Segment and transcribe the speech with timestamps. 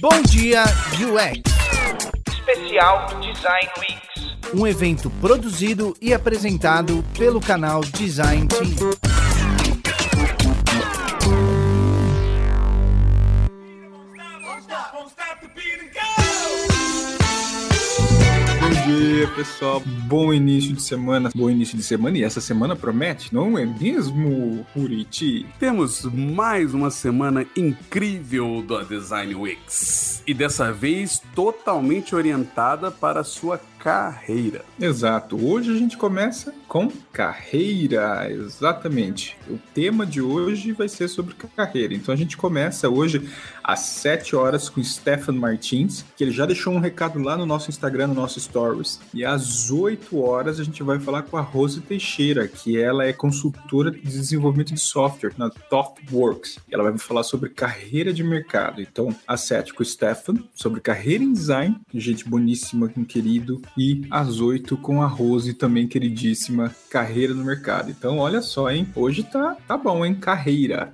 [0.00, 0.62] Bom Dia
[0.94, 1.42] UX.
[2.28, 4.54] Especial Design Weeks.
[4.54, 9.17] Um evento produzido e apresentado pelo canal Design Team.
[19.18, 19.82] Dia, pessoal.
[20.06, 21.30] Bom início de semana.
[21.34, 25.44] Bom início de semana e essa semana promete, não é mesmo, Puriti?
[25.58, 30.22] Temos mais uma semana incrível da Design Weeks.
[30.24, 34.64] E dessa vez totalmente orientada para a sua carreira.
[34.80, 35.36] Exato.
[35.44, 39.36] Hoje a gente começa com carreira, exatamente.
[39.48, 41.94] O tema de hoje vai ser sobre carreira.
[41.94, 43.28] Então a gente começa hoje
[43.62, 47.70] às 7 horas com Stefan Martins, que ele já deixou um recado lá no nosso
[47.70, 49.00] Instagram, no nosso Stories.
[49.14, 53.12] E às 8 horas a gente vai falar com a Rose Teixeira, que ela é
[53.12, 56.58] consultora de desenvolvimento de software na TopWorks.
[56.70, 58.80] Ela vai falar sobre carreira de mercado.
[58.80, 64.40] Então, às 7 com o Stefan, sobre carreira em design, gente boníssima, querido e às
[64.40, 67.90] 8 com a Rose, também queridíssima, carreira no mercado.
[67.90, 68.88] Então, olha só, hein?
[68.94, 70.14] Hoje tá, tá bom, hein?
[70.14, 70.92] Carreira.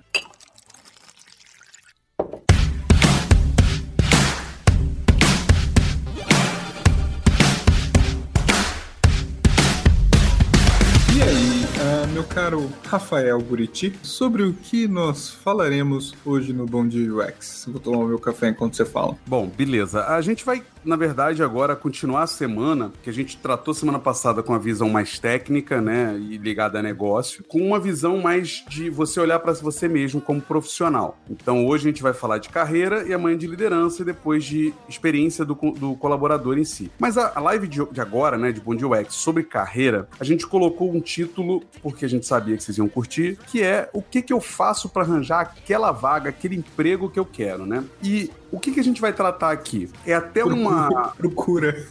[12.15, 17.65] Meu caro Rafael Buriti, sobre o que nós falaremos hoje no Bom Dia UX.
[17.67, 19.19] Vou tomar meu café enquanto você fala.
[19.27, 20.05] Bom, beleza.
[20.05, 24.43] A gente vai na verdade, agora continuar a semana, que a gente tratou semana passada
[24.43, 28.91] com a visão mais técnica, né, e ligada a negócio, com uma visão mais de
[28.91, 31.19] você olhar para você mesmo como profissional.
[31.31, 34.75] Então, hoje a gente vai falar de carreira e amanhã de liderança e depois de
[34.89, 36.91] experiência do, do colaborador em si.
[36.99, 40.25] Mas a, a live de, de, agora, né, de Bom Dia UX, sobre carreira, a
[40.25, 44.03] gente colocou um título, porque a gente sabia que vocês iam curtir, que é o
[44.03, 47.85] que, que eu faço para arranjar aquela vaga, aquele emprego que eu quero, né?
[48.03, 49.91] E o que, que a gente vai tratar aqui?
[50.07, 51.13] É até uma.
[51.19, 51.85] Procura.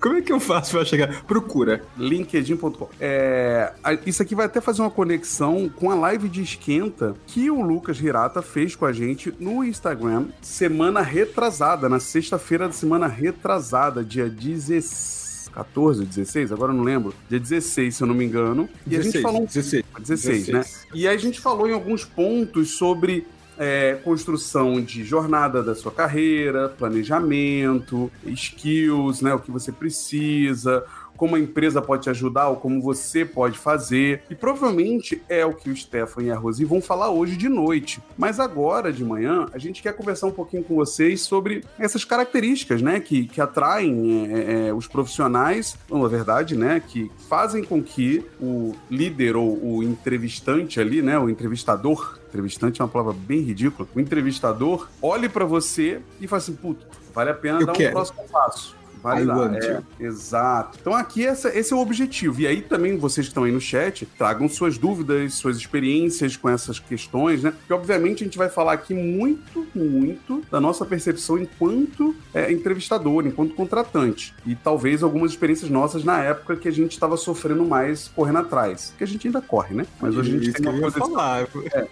[0.00, 1.24] Como é que eu faço para chegar?
[1.24, 1.82] Procura.
[1.98, 2.88] LinkedIn.com.
[3.00, 3.72] É,
[4.06, 8.00] isso aqui vai até fazer uma conexão com a live de esquenta que o Lucas
[8.00, 14.28] Hirata fez com a gente no Instagram semana retrasada, na sexta-feira da semana retrasada, dia
[14.28, 15.25] 16.
[15.56, 17.14] 14, 16, agora eu não lembro.
[17.30, 18.68] Dia 16, se eu não me engano.
[18.86, 19.46] E 16, a gente falou.
[19.46, 19.84] 16.
[19.98, 20.64] 16, 16, né?
[20.92, 23.26] E aí a gente falou em alguns pontos sobre
[23.58, 30.84] é, construção de jornada da sua carreira, planejamento, skills, né, o que você precisa,
[31.16, 34.22] como a empresa pode te ajudar ou como você pode fazer.
[34.30, 38.00] E provavelmente é o que o Stefan e a Rosi vão falar hoje de noite.
[38.16, 42.82] Mas agora de manhã, a gente quer conversar um pouquinho com vocês sobre essas características,
[42.82, 48.24] né, que, que atraem é, é, os profissionais, na verdade, né, que fazem com que
[48.40, 53.88] o líder ou o entrevistante ali, né, o entrevistador, entrevistante é uma palavra bem ridícula,
[53.94, 57.90] o entrevistador olhe para você e fale assim, puto, vale a pena Eu dar quero.
[57.90, 58.76] um próximo passo.
[59.06, 59.56] Vale lá.
[59.56, 60.78] É, exato.
[60.80, 62.40] Então aqui essa, esse é o objetivo.
[62.40, 66.48] E aí também vocês que estão aí no chat, tragam suas dúvidas, suas experiências com
[66.48, 67.52] essas questões, né?
[67.52, 73.24] Porque obviamente a gente vai falar aqui muito, muito da nossa percepção enquanto é, entrevistador,
[73.24, 74.34] enquanto contratante.
[74.44, 78.92] E talvez algumas experiências nossas na época que a gente estava sofrendo mais correndo atrás.
[78.98, 79.86] Que a gente ainda corre, né?
[80.00, 81.42] Mas hoje a gente tem uma falar.
[81.42, 81.86] É.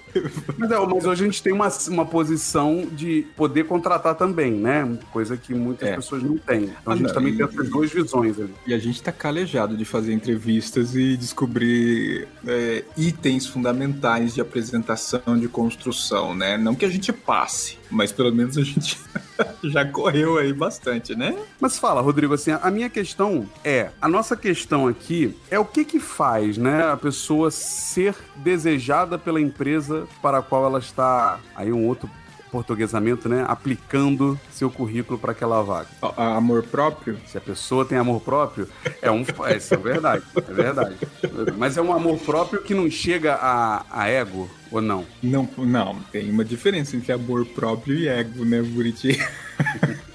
[0.58, 4.98] Mas, é, mas, hoje a gente tem uma, uma posição de poder contratar também, né?
[5.12, 5.94] Coisa que muitas é.
[5.94, 6.72] pessoas não têm.
[6.80, 8.54] Então a gente gente também tem essas duas visões ali.
[8.66, 15.38] E a gente tá calejado de fazer entrevistas e descobrir é, itens fundamentais de apresentação,
[15.38, 16.56] de construção, né?
[16.56, 18.98] Não que a gente passe, mas pelo menos a gente
[19.64, 21.36] já correu aí bastante, né?
[21.60, 25.84] Mas fala, Rodrigo, assim, a minha questão é, a nossa questão aqui é o que
[25.84, 31.72] que faz, né, a pessoa ser desejada pela empresa para a qual ela está, aí
[31.72, 32.10] um outro
[32.54, 33.44] portuguesamento, né?
[33.48, 35.88] Aplicando seu currículo para aquela vaga.
[36.16, 37.18] amor próprio?
[37.26, 38.68] Se a pessoa tem amor próprio,
[39.02, 39.24] é um.
[39.44, 40.22] É, isso é verdade.
[40.36, 40.96] É verdade.
[41.58, 45.04] Mas é um amor próprio que não chega a, a ego, ou não?
[45.20, 45.96] Não, não.
[46.12, 49.18] Tem uma diferença entre amor próprio e ego, né, Buriti?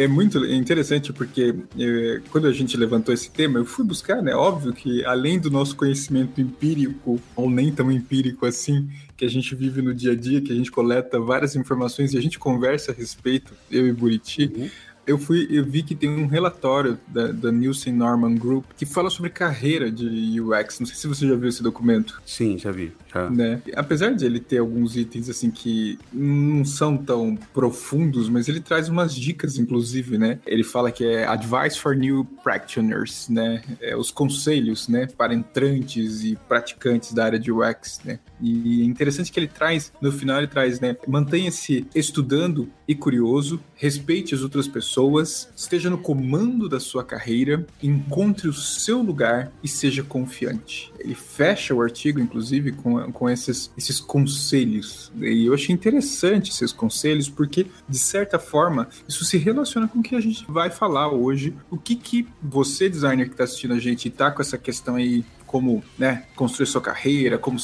[0.00, 4.34] é muito interessante porque é, quando a gente levantou esse tema, eu fui buscar, né?
[4.34, 9.54] Óbvio que além do nosso conhecimento empírico, ou nem tão empírico assim, que a gente
[9.54, 12.92] vive no dia a dia, que a gente coleta várias informações e a gente conversa
[12.92, 14.70] a respeito, eu e Buriti, uhum
[15.10, 19.10] eu fui, eu vi que tem um relatório da, da Nielsen Norman Group que fala
[19.10, 20.78] sobre carreira de UX.
[20.78, 22.22] Não sei se você já viu esse documento.
[22.24, 22.92] Sim, já vi.
[23.12, 23.28] Já.
[23.28, 23.60] Né?
[23.74, 28.88] Apesar de ele ter alguns itens assim que não são tão profundos, mas ele traz
[28.88, 30.38] umas dicas, inclusive, né?
[30.46, 33.62] Ele fala que é advice for new practitioners, né?
[33.80, 38.20] É, os conselhos, né, para entrantes e praticantes da área de UX, né?
[38.40, 43.60] E é interessante que ele traz, no final ele traz, né, mantenha-se estudando e curioso,
[43.80, 49.68] respeite as outras pessoas, esteja no comando da sua carreira, encontre o seu lugar e
[49.68, 50.92] seja confiante.
[50.98, 55.10] Ele fecha o artigo, inclusive, com, com esses, esses conselhos.
[55.18, 60.02] E eu achei interessante esses conselhos, porque, de certa forma, isso se relaciona com o
[60.02, 61.56] que a gente vai falar hoje.
[61.70, 65.24] O que, que você, designer que está assistindo a gente, está com essa questão aí
[65.46, 67.58] como né, construir sua carreira, como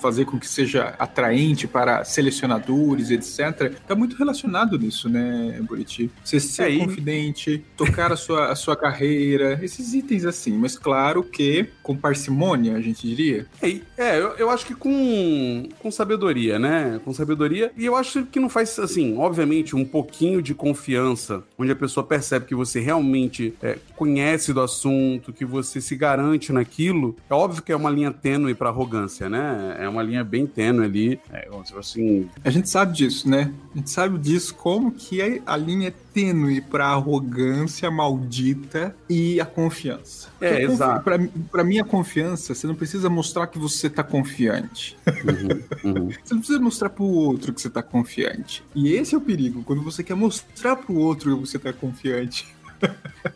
[0.00, 6.10] fazer com que seja atraente para selecionadores, etc., está muito relacionado nisso, né, Buriti?
[6.24, 11.22] Você ser é, confidente, tocar a sua, a sua carreira, esses itens assim, mas claro
[11.22, 13.46] que com parcimônia, a gente diria.
[13.60, 17.00] É, é eu, eu acho que com, com sabedoria, né?
[17.04, 17.72] Com sabedoria.
[17.76, 22.04] E eu acho que não faz, assim, obviamente, um pouquinho de confiança, onde a pessoa
[22.06, 27.16] percebe que você realmente é, conhece do assunto, que você se garante naquilo.
[27.28, 29.76] É óbvio que é uma linha tênue para arrogância, né?
[29.78, 31.20] É uma linha bem tênue ali.
[31.30, 31.48] É,
[31.78, 32.28] assim...
[32.44, 33.52] A gente sabe disso, né?
[33.74, 39.40] A gente sabe disso, como que é a linha é tênue para arrogância maldita e
[39.40, 40.28] a confiança.
[40.40, 41.04] É, Porque exato.
[41.50, 44.96] Para mim, a confiança, você não precisa mostrar que você tá confiante.
[45.84, 46.08] Uhum, uhum.
[46.22, 48.62] você não precisa mostrar pro outro que você tá confiante.
[48.74, 52.46] E esse é o perigo, quando você quer mostrar pro outro que você tá confiante.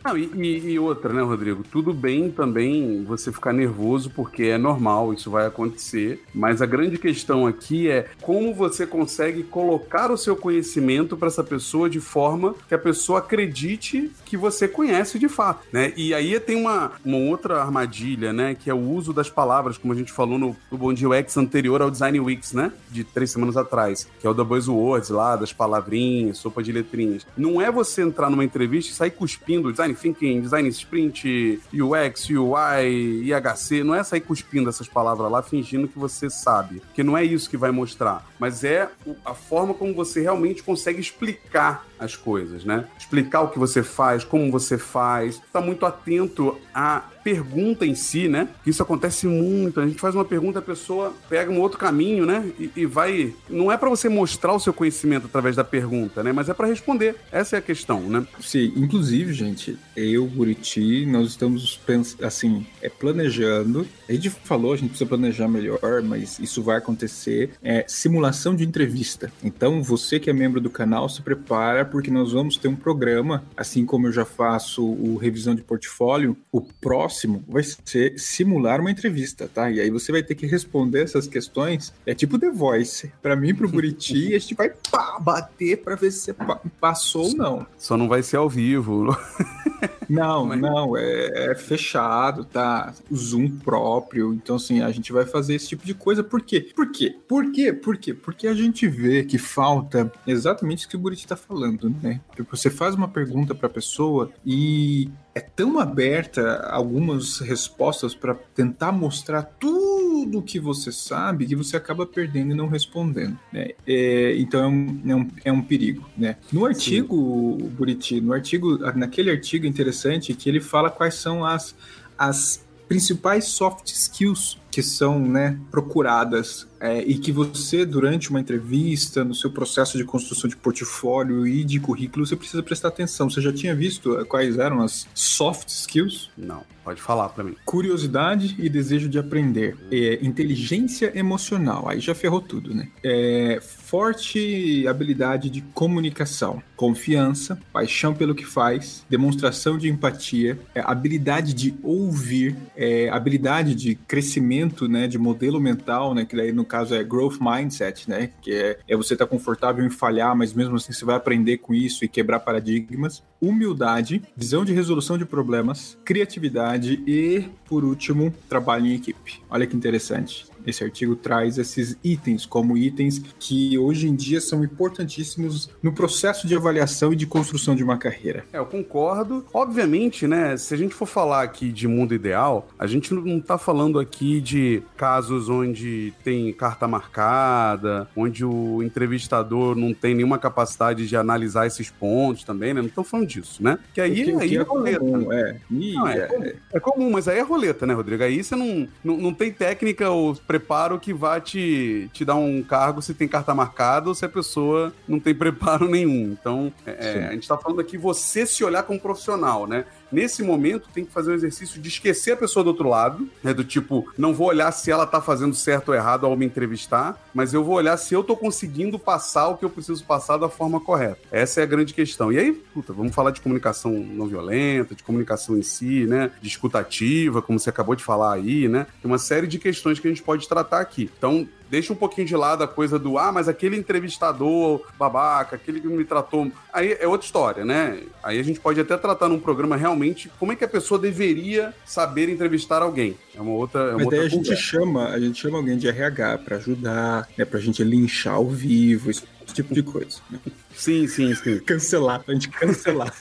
[0.03, 1.63] Não, e, e, outra, né, Rodrigo?
[1.63, 6.23] Tudo bem também você ficar nervoso, porque é normal, isso vai acontecer.
[6.33, 11.43] Mas a grande questão aqui é como você consegue colocar o seu conhecimento para essa
[11.43, 15.93] pessoa de forma que a pessoa acredite que você conhece de fato, né?
[15.95, 18.55] E aí tem uma, uma outra armadilha, né?
[18.55, 21.37] Que é o uso das palavras, como a gente falou no, no Bom Dia UX
[21.37, 22.71] anterior ao Design Weeks, né?
[22.89, 27.25] De três semanas atrás, que é o da Buzzwords lá, das palavrinhas, sopa de letrinhas.
[27.37, 29.34] Não é você entrar numa entrevista e sair cuspindo
[29.71, 33.83] design thinking, design sprint, UX, UI, IHC.
[33.83, 36.79] Não é sair cuspindo essas palavras lá fingindo que você sabe.
[36.79, 38.25] Porque não é isso que vai mostrar.
[38.39, 38.89] Mas é
[39.23, 42.85] a forma como você realmente consegue explicar as coisas, né?
[42.97, 45.41] Explicar o que você faz, como você faz.
[45.51, 48.47] Tá muito atento à pergunta em si, né?
[48.63, 49.79] Isso acontece muito.
[49.79, 52.51] A gente faz uma pergunta, a pessoa pega um outro caminho, né?
[52.59, 53.33] E, e vai.
[53.49, 56.31] Não é para você mostrar o seu conhecimento através da pergunta, né?
[56.31, 57.15] Mas é para responder.
[57.31, 58.27] Essa é a questão, né?
[58.39, 61.79] Sim, inclusive, gente, eu, Buriti, nós estamos
[62.21, 63.87] assim, é planejando.
[64.07, 67.51] A gente falou, a gente precisa planejar melhor, mas isso vai acontecer.
[67.63, 69.31] É simulação de entrevista.
[69.43, 73.43] Então, você que é membro do canal, se prepara porque nós vamos ter um programa,
[73.55, 78.91] assim como eu já faço o revisão de portfólio, o próximo vai ser simular uma
[78.91, 79.69] entrevista, tá?
[79.69, 81.93] E aí você vai ter que responder essas questões.
[82.05, 83.11] É tipo The Voice.
[83.21, 86.35] Para mim, pro Buriti, a gente vai pá, bater para ver se você
[86.79, 87.67] passou ou não.
[87.77, 89.15] Só não vai ser ao vivo.
[90.07, 90.61] Não, Mas...
[90.61, 92.93] não, é, é, fechado, tá?
[93.11, 94.35] Zoom próprio.
[94.35, 96.23] Então, assim, a gente vai fazer esse tipo de coisa.
[96.23, 96.69] Por quê?
[96.75, 97.15] Por quê?
[97.27, 97.73] Por quê?
[97.73, 98.13] Por quê?
[98.13, 102.21] Porque a gente vê que falta exatamente isso que o Buriti tá falando, né?
[102.35, 108.91] Tipo, você faz uma pergunta pra pessoa e é tão aberta algumas respostas para tentar
[108.91, 113.37] mostrar tudo o que você sabe que você acaba perdendo e não respondendo.
[113.51, 113.71] Né?
[113.85, 116.09] É, então é um, é, um, é um perigo.
[116.17, 116.37] Né?
[116.51, 117.67] No artigo, Sim.
[117.69, 121.75] Buriti, no artigo, naquele artigo interessante que ele fala quais são as,
[122.17, 129.23] as principais soft skills que são né, procuradas é, e que você, durante uma entrevista,
[129.23, 133.29] no seu processo de construção de portfólio e de currículo, você precisa prestar atenção.
[133.29, 136.29] Você já tinha visto é, quais eram as soft skills?
[136.37, 137.55] Não, pode falar para mim.
[137.65, 139.75] Curiosidade e desejo de aprender.
[139.91, 142.87] É, inteligência emocional, aí já ferrou tudo, né?
[143.03, 151.53] É, forte habilidade de comunicação, confiança, paixão pelo que faz, demonstração de empatia, é, habilidade
[151.53, 156.95] de ouvir, é, habilidade de crescimento né, de modelo mental, né, que daí no caso
[156.95, 160.75] é growth mindset, né, que é, é você estar tá confortável em falhar, mas mesmo
[160.75, 163.23] assim você vai aprender com isso e quebrar paradigmas.
[163.41, 169.41] Humildade, visão de resolução de problemas, criatividade e, por último, trabalho em equipe.
[169.49, 174.63] Olha que interessante Esse artigo traz esses itens como itens que hoje em dia são
[174.63, 178.43] importantíssimos no processo de avaliação e de construção de uma carreira.
[178.51, 179.45] É, eu concordo.
[179.53, 183.57] Obviamente, né, se a gente for falar aqui de mundo ideal, a gente não tá
[183.57, 191.07] falando aqui de casos onde tem carta marcada, onde o entrevistador não tem nenhuma capacidade
[191.07, 192.81] de analisar esses pontos também, né?
[192.81, 193.77] Não estão falando disso, né?
[193.93, 194.99] Que aí, que, aí é, é roleta.
[194.99, 195.57] Comum, é.
[195.69, 198.23] Não, é, é, comum, é, comum, mas aí é roleta, né, Rodrigo?
[198.23, 202.61] Aí você não, não, não tem técnica ou preparo que vá te, te dar um
[202.61, 206.35] cargo se tem carta marcada ou se a pessoa não tem preparo nenhum.
[206.39, 209.85] Então, é, é a gente tá falando aqui você se olhar como profissional, né?
[210.11, 213.53] Nesse momento, tem que fazer um exercício de esquecer a pessoa do outro lado, né?
[213.53, 217.21] Do tipo, não vou olhar se ela tá fazendo certo ou errado ao me entrevistar,
[217.33, 220.49] mas eu vou olhar se eu tô conseguindo passar o que eu preciso passar da
[220.49, 221.19] forma correta.
[221.31, 222.31] Essa é a grande questão.
[222.31, 226.31] E aí, puta, vamos falar de comunicação não violenta, de comunicação em si, né?
[226.41, 228.87] De escutativa, como você acabou de falar aí, né?
[229.01, 231.09] Tem uma série de questões que a gente pode tratar aqui.
[231.17, 235.79] Então, deixa um pouquinho de lado a coisa do ah, mas aquele entrevistador babaca, aquele
[235.79, 236.51] que me tratou.
[236.71, 237.99] Aí é outra história, né?
[238.23, 241.73] Aí a gente pode até tratar num programa realmente como é que a pessoa deveria
[241.85, 243.15] saber entrevistar alguém.
[243.33, 243.81] É uma outra.
[243.81, 246.57] É uma mas outra daí a gente chama, a gente chama alguém de RH para
[246.57, 247.45] ajudar, né?
[247.45, 249.11] Pra gente linchar ao vivo,
[249.45, 250.19] esse tipo de coisa.
[250.29, 250.39] Né?
[250.75, 251.59] Sim, sim, sim.
[251.65, 253.13] Cancelar, pra gente cancelar.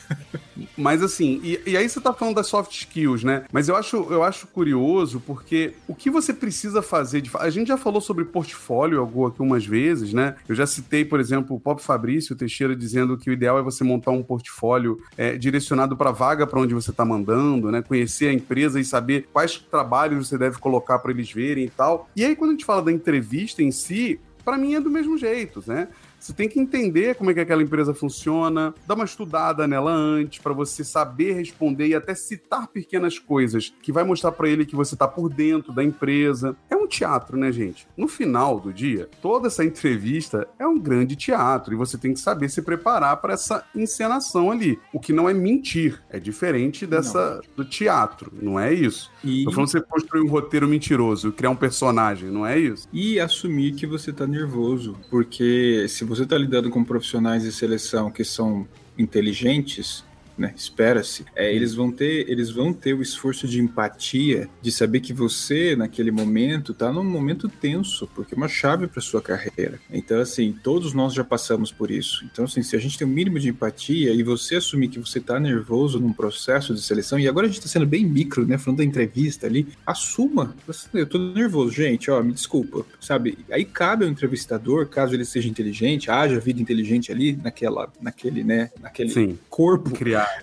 [0.76, 3.44] Mas assim, e, e, aí você tá falando das soft skills, né?
[3.52, 7.30] Mas eu acho, eu acho curioso porque o que você precisa fazer de.
[7.38, 10.34] A gente já falou sobre portfólio algumas vezes, né?
[10.48, 13.84] Eu já citei, por exemplo, o Pop Fabrício Teixeira dizendo que o ideal é você
[13.84, 17.82] montar um portfólio é, direcionado para vaga para onde você tá mandando, né?
[17.82, 22.08] Conhecer a empresa e saber quais trabalhos você deve colocar para eles verem e tal.
[22.16, 25.16] E aí, quando a gente fala da entrevista em si, para mim é do mesmo
[25.16, 25.88] jeito, né?
[26.24, 30.38] Você tem que entender como é que aquela empresa funciona, dar uma estudada nela antes
[30.38, 34.74] para você saber responder e até citar pequenas coisas que vai mostrar para ele que
[34.74, 36.56] você tá por dentro da empresa.
[36.70, 37.86] É um teatro, né, gente?
[37.94, 42.20] No final do dia, toda essa entrevista é um grande teatro e você tem que
[42.20, 44.78] saber se preparar para essa encenação ali.
[44.94, 47.42] O que não é mentir, é diferente dessa não.
[47.54, 49.10] do teatro, não é isso.
[49.22, 49.44] E...
[49.44, 52.88] Tô falando você construir um roteiro mentiroso, criar um personagem, não é isso?
[52.90, 58.10] E assumir que você tá nervoso, porque se você tá lidando com profissionais de seleção
[58.10, 58.66] que são
[58.98, 60.04] inteligentes,
[60.36, 60.52] né?
[60.56, 61.24] Espera-se.
[61.34, 65.76] É, eles vão ter, eles vão ter o esforço de empatia, de saber que você
[65.76, 69.78] naquele momento está num momento tenso, porque é uma chave para sua carreira.
[69.90, 72.24] Então assim, todos nós já passamos por isso.
[72.30, 75.18] Então assim, se a gente tem um mínimo de empatia e você assumir que você
[75.18, 78.58] está nervoso num processo de seleção e agora a gente está sendo bem micro, né?
[78.58, 80.54] Falando da entrevista ali, assuma.
[80.92, 82.10] Eu tô nervoso, gente.
[82.10, 83.38] Ó, me desculpa, sabe?
[83.50, 88.70] Aí cabe ao entrevistador, caso ele seja inteligente, haja vida inteligente ali naquela, naquele, né?
[88.80, 89.38] Naquele Sim.
[89.48, 89.90] corpo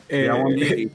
[0.09, 0.91] é, é um ambiente.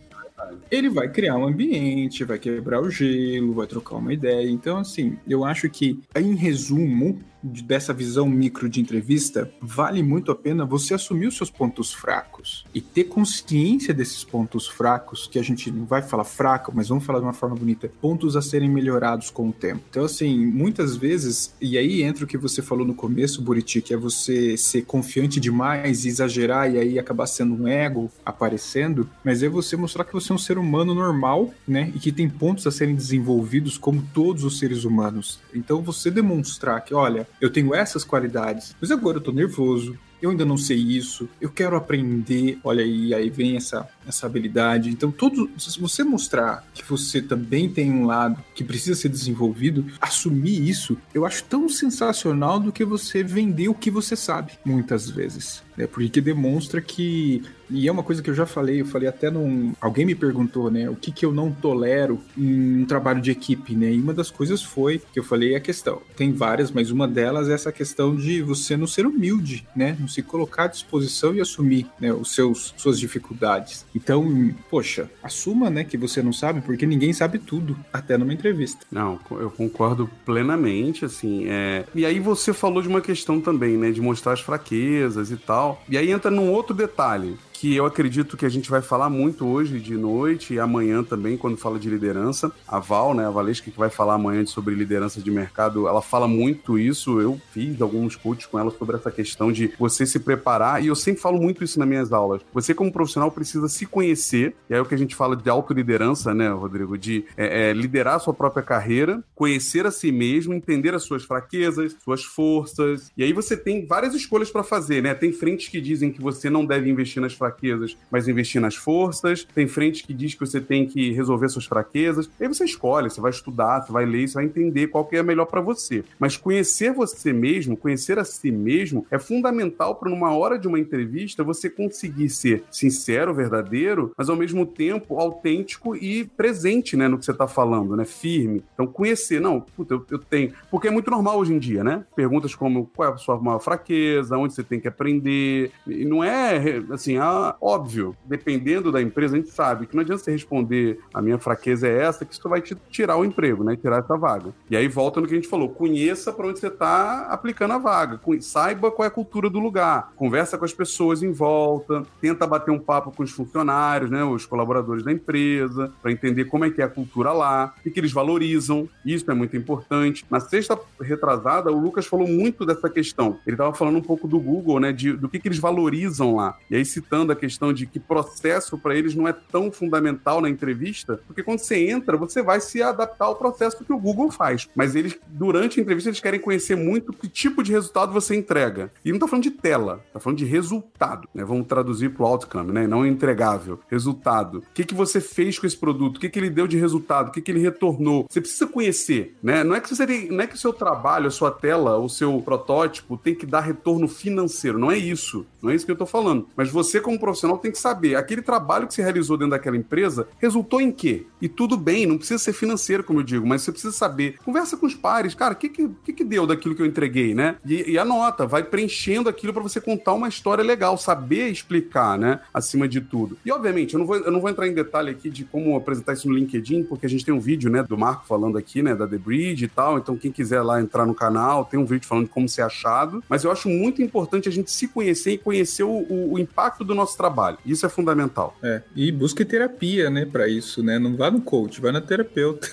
[0.70, 4.48] Ele vai criar um ambiente, vai quebrar o gelo, vai trocar uma ideia.
[4.48, 10.34] Então, assim, eu acho que, em resumo, dessa visão micro de entrevista, vale muito a
[10.34, 15.42] pena você assumir os seus pontos fracos e ter consciência desses pontos fracos, que a
[15.42, 18.68] gente não vai falar fraco, mas vamos falar de uma forma bonita, pontos a serem
[18.68, 19.82] melhorados com o tempo.
[19.88, 23.94] Então, assim, muitas vezes, e aí entra o que você falou no começo, Buriti, que
[23.94, 29.42] é você ser confiante demais e exagerar e aí acabar sendo um ego aparecendo, mas
[29.42, 32.66] é você mostrar que você é um ser humano normal, né, e que tem pontos
[32.66, 35.40] a serem desenvolvidos como todos os seres humanos.
[35.54, 40.30] Então, você demonstrar que, olha, eu tenho essas qualidades, mas agora eu tô nervoso, eu
[40.30, 44.90] ainda não sei isso, eu quero aprender, olha aí, aí vem essa, essa habilidade.
[44.90, 49.86] Então, todo, se você mostrar que você também tem um lado que precisa ser desenvolvido,
[50.00, 55.10] assumir isso, eu acho tão sensacional do que você vender o que você sabe, muitas
[55.10, 55.62] vezes.
[55.76, 55.86] Né?
[55.86, 59.72] Porque demonstra que e é uma coisa que eu já falei, eu falei até num.
[59.80, 60.88] Alguém me perguntou, né?
[60.88, 63.92] O que, que eu não tolero em um trabalho de equipe, né?
[63.92, 66.00] E uma das coisas foi que eu falei a questão.
[66.16, 69.96] Tem várias, mas uma delas é essa questão de você não ser humilde, né?
[70.06, 73.84] Não se colocar à disposição e assumir né, os seus suas dificuldades.
[73.92, 78.86] Então, poxa, assuma, né, que você não sabe, porque ninguém sabe tudo, até numa entrevista.
[78.88, 81.46] Não, eu concordo plenamente, assim.
[81.48, 81.84] É...
[81.92, 83.90] E aí você falou de uma questão também, né?
[83.90, 85.82] De mostrar as fraquezas e tal.
[85.88, 89.46] E aí entra num outro detalhe que eu acredito que a gente vai falar muito
[89.46, 92.52] hoje de noite e amanhã também, quando fala de liderança.
[92.68, 96.28] A Val, né, a Valesca, que vai falar amanhã sobre liderança de mercado, ela fala
[96.28, 97.18] muito isso.
[97.18, 100.94] Eu fiz alguns cursos com ela sobre essa questão de você se preparar, e eu
[100.94, 102.42] sempre falo muito isso nas minhas aulas.
[102.52, 105.48] Você, como profissional, precisa se conhecer, e aí é o que a gente fala de
[105.48, 106.98] autoliderança, né, Rodrigo?
[106.98, 111.24] De é, é, liderar a sua própria carreira, conhecer a si mesmo, entender as suas
[111.24, 115.14] fraquezas, suas forças, e aí você tem várias escolhas para fazer, né?
[115.14, 118.76] Tem frentes que dizem que você não deve investir nas fraquezas fraquezas, mas investir nas
[118.76, 119.46] forças.
[119.54, 122.30] Tem frente que diz que você tem que resolver suas fraquezas.
[122.40, 125.22] Aí você escolhe, você vai estudar, você vai ler, você vai entender qual que é
[125.22, 126.04] melhor para você.
[126.18, 130.78] Mas conhecer você mesmo, conhecer a si mesmo, é fundamental para numa hora de uma
[130.78, 137.18] entrevista você conseguir ser sincero, verdadeiro, mas ao mesmo tempo autêntico e presente, né, no
[137.18, 138.62] que você tá falando, né, firme.
[138.74, 142.04] Então conhecer, não, puta, eu, eu tenho, porque é muito normal hoje em dia, né?
[142.14, 146.22] Perguntas como qual é a sua maior fraqueza, onde você tem que aprender, e não
[146.22, 150.98] é assim, ah, óbvio, dependendo da empresa, a gente sabe que não adianta você responder
[151.12, 154.16] a minha fraqueza é essa, que isso vai te tirar o emprego, né, tirar essa
[154.16, 154.54] vaga.
[154.70, 157.78] E aí volta no que a gente falou, conheça para onde você tá aplicando a
[157.78, 162.46] vaga, saiba qual é a cultura do lugar, conversa com as pessoas em volta, tenta
[162.46, 166.70] bater um papo com os funcionários, né, os colaboradores da empresa, para entender como é
[166.70, 170.24] que é a cultura lá, o que eles valorizam, isso é muito importante.
[170.30, 173.38] Na sexta retrasada, o Lucas falou muito dessa questão.
[173.46, 176.56] Ele estava falando um pouco do Google, né, de, do que, que eles valorizam lá.
[176.70, 180.48] E aí citando a questão de que processo para eles não é tão fundamental na
[180.48, 184.68] entrevista, porque quando você entra, você vai se adaptar ao processo que o Google faz.
[184.74, 188.90] Mas eles, durante a entrevista, eles querem conhecer muito que tipo de resultado você entrega.
[189.04, 191.44] E não está falando de tela, está falando de resultado, né?
[191.44, 192.86] Vamos traduzir para o outcome, né?
[192.86, 193.80] Não entregável.
[193.88, 194.58] Resultado.
[194.58, 196.16] O que, que você fez com esse produto?
[196.16, 197.28] O que, que ele deu de resultado?
[197.28, 198.26] O que, que ele retornou?
[198.28, 199.64] Você precisa conhecer, né?
[199.64, 202.08] Não é que você tem, não é que o seu trabalho, a sua tela, o
[202.08, 204.78] seu protótipo tem que dar retorno financeiro.
[204.78, 205.46] Não é isso.
[205.62, 206.48] Não é isso que eu estou falando.
[206.56, 210.28] Mas você, como profissional, tem que saber aquele trabalho que você realizou dentro daquela empresa
[210.38, 211.26] resultou em quê?
[211.40, 214.36] E tudo bem, não precisa ser financeiro, como eu digo, mas você precisa saber.
[214.44, 217.56] Conversa com os pares, cara, o que, que, que, deu daquilo que eu entreguei, né?
[217.64, 222.40] E, e anota, vai preenchendo aquilo para você contar uma história legal, saber explicar, né?
[222.52, 223.36] Acima de tudo.
[223.44, 226.14] E obviamente, eu não vou, eu não vou entrar em detalhe aqui de como apresentar
[226.14, 228.94] isso no LinkedIn, porque a gente tem um vídeo, né, do Marco falando aqui, né,
[228.94, 229.98] da The Bridge e tal.
[229.98, 233.22] Então, quem quiser lá entrar no canal, tem um vídeo falando de como ser achado.
[233.28, 236.84] Mas eu acho muito importante a gente se conhecer e conhecer o, o, o impacto
[236.84, 237.58] do nosso trabalho.
[237.66, 238.56] Isso é fundamental.
[238.62, 240.98] É, e busque terapia, né, para isso, né?
[240.98, 242.66] Não vá no coach, vai na terapeuta.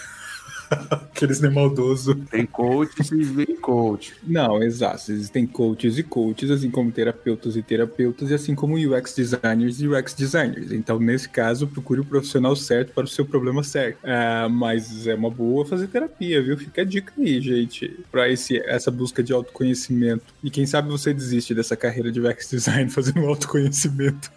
[1.14, 2.16] Aqueles nem maldoso.
[2.30, 4.14] Tem coaches e coach.
[4.24, 5.12] Não, exato.
[5.12, 9.88] Existem coaches e coaches, assim como terapeutas e terapeutas, e assim como UX designers e
[9.88, 10.72] UX designers.
[10.72, 14.00] Então, nesse caso, procure o profissional certo para o seu problema certo.
[14.04, 16.58] É, mas é uma boa fazer terapia, viu?
[16.58, 20.26] Fica a dica aí, gente, para essa busca de autoconhecimento.
[20.44, 24.32] E quem sabe você desiste dessa carreira de UX design fazendo autoconhecimento.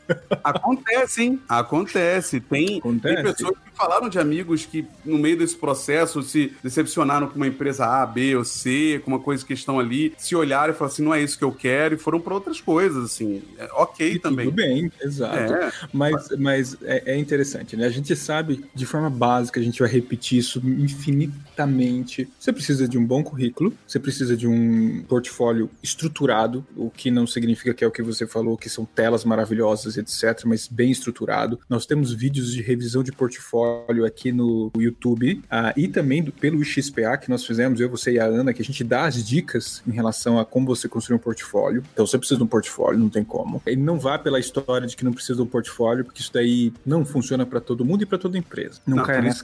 [0.44, 1.40] Acontece, hein?
[1.48, 2.40] Acontece.
[2.40, 3.14] Tem, Acontece.
[3.14, 7.46] tem pessoas que falaram de amigos que, no meio desse processo, se decepcionaram com uma
[7.46, 10.92] empresa A, B ou C, com uma coisa que estão ali, se olharam e falaram
[10.92, 13.42] assim, não é isso que eu quero, e foram para outras coisas, assim.
[13.58, 14.46] É ok e também.
[14.46, 15.54] Tudo bem, exato.
[15.54, 15.72] É.
[15.92, 17.86] Mas, mas é, é, interessante, né?
[17.86, 22.28] A gente sabe, de forma básica, a gente vai repetir isso infinitamente.
[22.38, 27.26] Você precisa de um bom currículo, você precisa de um portfólio estruturado, o que não
[27.26, 31.58] significa que é o que você falou, que são telas maravilhosas, etc., mas bem estruturado.
[31.68, 36.32] Nós temos vídeos de revisão de portfólio aqui no YouTube uh, e também também do,
[36.32, 39.24] pelo XPA que nós fizemos, eu, você e a Ana, que a gente dá as
[39.24, 41.82] dicas em relação a como você construir um portfólio.
[41.92, 43.60] Então, você precisa de um portfólio, não tem como.
[43.66, 46.72] Ele não vá pela história de que não precisa de um portfólio, porque isso daí
[46.84, 48.80] não funciona para todo mundo e para toda empresa.
[48.86, 49.42] Não, não cai nesse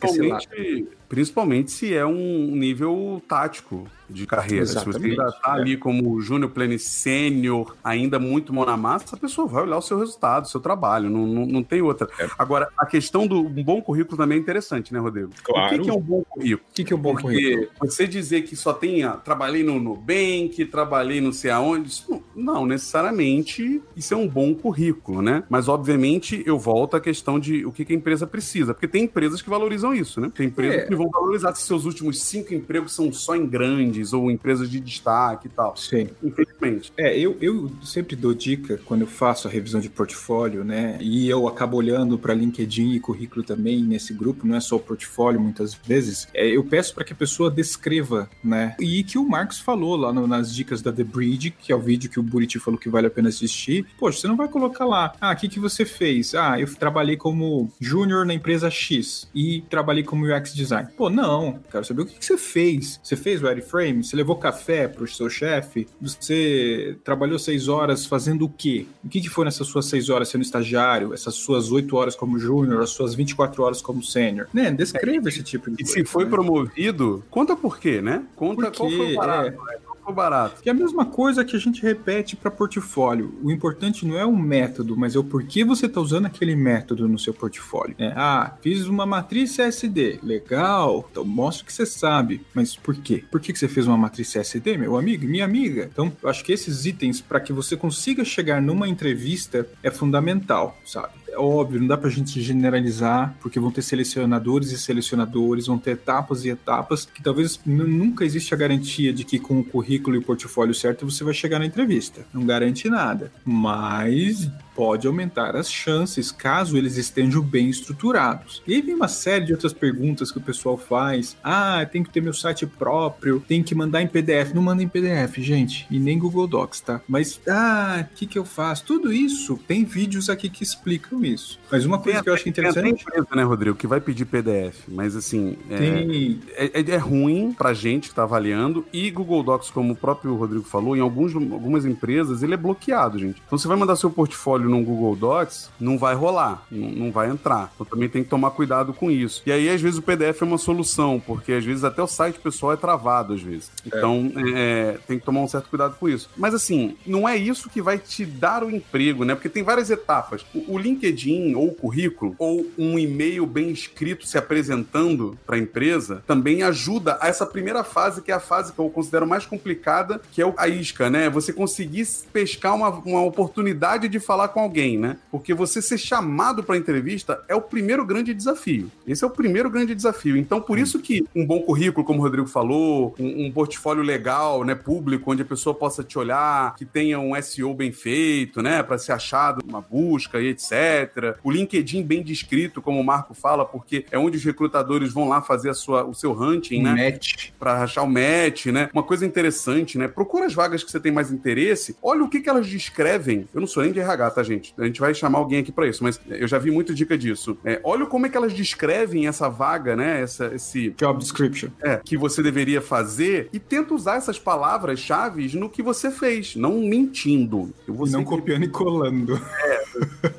[1.13, 4.63] Principalmente se é um nível tático de carreira.
[4.63, 4.95] Exatamente.
[4.95, 5.61] Se você ainda está é.
[5.61, 9.83] ali como júnior, pleno sênior, ainda muito mão na massa, a pessoa vai olhar o
[9.83, 12.09] seu resultado, o seu trabalho, não, não, não tem outra.
[12.19, 12.29] É.
[12.39, 15.31] Agora, a questão do um bom currículo também é interessante, né, Rodrigo?
[15.43, 15.67] Claro.
[15.75, 16.67] O que, que é um bom currículo?
[16.71, 17.69] O que, que é um bom Porque currículo?
[17.81, 22.23] você dizer que só tem, ah, trabalhei no Nubank, trabalhei não sei aonde, isso não,
[22.35, 25.45] não necessariamente isso é um bom currículo, né?
[25.49, 29.05] Mas, obviamente, eu volto à questão de o que, que a empresa precisa, porque tem
[29.05, 30.31] empresas que valorizam isso, né?
[30.35, 30.87] Tem empresas é.
[30.87, 34.81] que vão valorizar se seus últimos cinco empregos são só em grandes ou empresas de
[34.81, 35.77] destaque e tal.
[35.77, 36.09] Sim.
[36.23, 36.93] Infelizmente.
[36.97, 40.99] É, eu, eu sempre dou dica quando eu faço a revisão de portfólio, né?
[41.01, 44.81] E eu acabo olhando para LinkedIn e currículo também nesse grupo, não é só o
[44.81, 46.29] portfólio muitas vezes.
[46.35, 48.77] É, eu peço para que a pessoa descreva, né?
[48.81, 51.81] E que o Marcos falou lá no, nas dicas da The Bridge, que é o
[51.81, 53.87] vídeo que o Buriti falou que vale a pena assistir.
[53.99, 56.35] Poxa, você não vai colocar lá, ah, o que, que você fez?
[56.35, 60.89] Ah, eu trabalhei como júnior na empresa X e trabalhei como UX design.
[60.97, 63.01] Pô, não, quero saber o que, que você fez.
[63.03, 64.05] Você fez o wireframe?
[64.05, 65.87] Você levou café para o seu chefe?
[66.01, 68.87] Você trabalhou seis horas fazendo o quê?
[69.05, 71.15] O que, que foi nessas suas seis horas sendo estagiário?
[71.15, 72.83] Essas suas oito horas como júnior?
[72.83, 74.49] As suas 24 horas como sênior?
[74.53, 74.71] Né?
[74.71, 76.01] Descreva é, esse tipo de e coisa.
[76.01, 76.31] E se foi né?
[76.31, 78.25] promovido, conta por quê, né?
[78.37, 79.49] Conta Porque, qual foi o parado.
[79.49, 80.61] É ficou barato.
[80.65, 83.39] E a mesma coisa que a gente repete para portfólio.
[83.43, 87.09] O importante não é o método, mas é o porquê você está usando aquele método
[87.09, 87.95] no seu portfólio.
[87.99, 90.19] É, ah, fiz uma matriz CSD.
[90.23, 91.09] Legal.
[91.11, 92.45] Então mostra que você sabe.
[92.53, 93.25] Mas por quê?
[93.31, 95.89] Por que, que você fez uma matriz CSD, meu amigo, minha amiga?
[95.91, 100.77] Então, eu acho que esses itens, para que você consiga chegar numa entrevista, é fundamental,
[100.85, 101.22] sabe?
[101.33, 105.93] É óbvio, não dá pra gente generalizar, porque vão ter selecionadores e selecionadores, vão ter
[105.93, 110.19] etapas e etapas, que talvez nunca existe a garantia de que com o currículo e
[110.19, 112.27] o portfólio certo você vai chegar na entrevista.
[112.33, 113.33] Não garante nada.
[113.45, 118.63] Mas pode aumentar as chances caso eles estejam bem estruturados.
[118.67, 121.37] E aí vem uma série de outras perguntas que o pessoal faz.
[121.43, 124.53] Ah, tem que ter meu site próprio, tem que mandar em PDF.
[124.55, 127.01] Não manda em PDF, gente, e nem Google Docs, tá?
[127.07, 128.85] Mas, ah, o que, que eu faço?
[128.85, 131.59] Tudo isso tem vídeos aqui que explicam isso.
[131.71, 132.83] Mas uma coisa tem que eu acho interessante.
[132.83, 136.41] Tem empresa, né, Rodrigo, que vai pedir PDF, mas assim, é, tem...
[136.55, 138.85] é, é, é ruim pra gente que tá avaliando.
[138.93, 143.19] E Google Docs, como o próprio Rodrigo falou, em alguns, algumas empresas ele é bloqueado,
[143.19, 143.43] gente.
[143.47, 147.31] Então você vai mandar seu portfólio no Google Docs, não vai rolar, não, não vai
[147.31, 147.71] entrar.
[147.75, 149.43] Então também tem que tomar cuidado com isso.
[149.47, 152.39] E aí, às vezes, o PDF é uma solução, porque às vezes até o site
[152.39, 153.71] pessoal é travado, às vezes.
[153.85, 153.97] É.
[153.97, 154.99] Então, é.
[155.07, 156.31] tem que tomar um certo cuidado com isso.
[156.37, 159.35] Mas assim, não é isso que vai te dar o emprego, né?
[159.35, 160.45] Porque tem várias etapas.
[160.55, 165.59] O, o LinkedIn, ou o currículo, ou um e-mail bem escrito se apresentando para a
[165.59, 169.47] empresa, também ajuda a essa primeira fase, que é a fase que eu considero mais
[169.47, 171.29] complicada, que é a isca, né?
[171.31, 175.17] Você conseguir pescar uma, uma oportunidade de falar com alguém, né?
[175.31, 178.91] Porque você ser chamado para entrevista é o primeiro grande desafio.
[179.07, 180.37] Esse é o primeiro grande desafio.
[180.37, 184.65] Então, por isso que um bom currículo, como o Rodrigo falou, um, um portfólio legal,
[184.65, 188.83] né, público, onde a pessoa possa te olhar, que tenha um SEO bem feito, né,
[188.83, 191.37] para ser achado numa busca e etc.
[191.43, 195.41] O LinkedIn bem descrito, como o Marco fala, porque é onde os recrutadores vão lá
[195.41, 197.11] fazer a sua, o seu hunting, um né?
[197.11, 197.51] Match.
[197.59, 198.89] Para achar o match, né?
[198.93, 200.09] Uma coisa interessante, né?
[200.09, 203.49] Procura as vagas que você tem mais interesse, olha o que, que elas descrevem.
[203.55, 204.53] Eu não sou nem de RH, tá, gente?
[204.53, 204.75] gente.
[204.79, 207.59] A gente vai chamar alguém aqui para isso, mas eu já vi muito dica disso.
[207.65, 210.21] É, olha como é que elas descrevem essa vaga, né?
[210.21, 211.71] Essa, esse job description.
[211.83, 216.81] É, que você deveria fazer e tenta usar essas palavras-chave no que você fez, não
[216.81, 217.73] mentindo.
[217.89, 219.41] Você não copiando e colando.
[219.63, 219.83] É,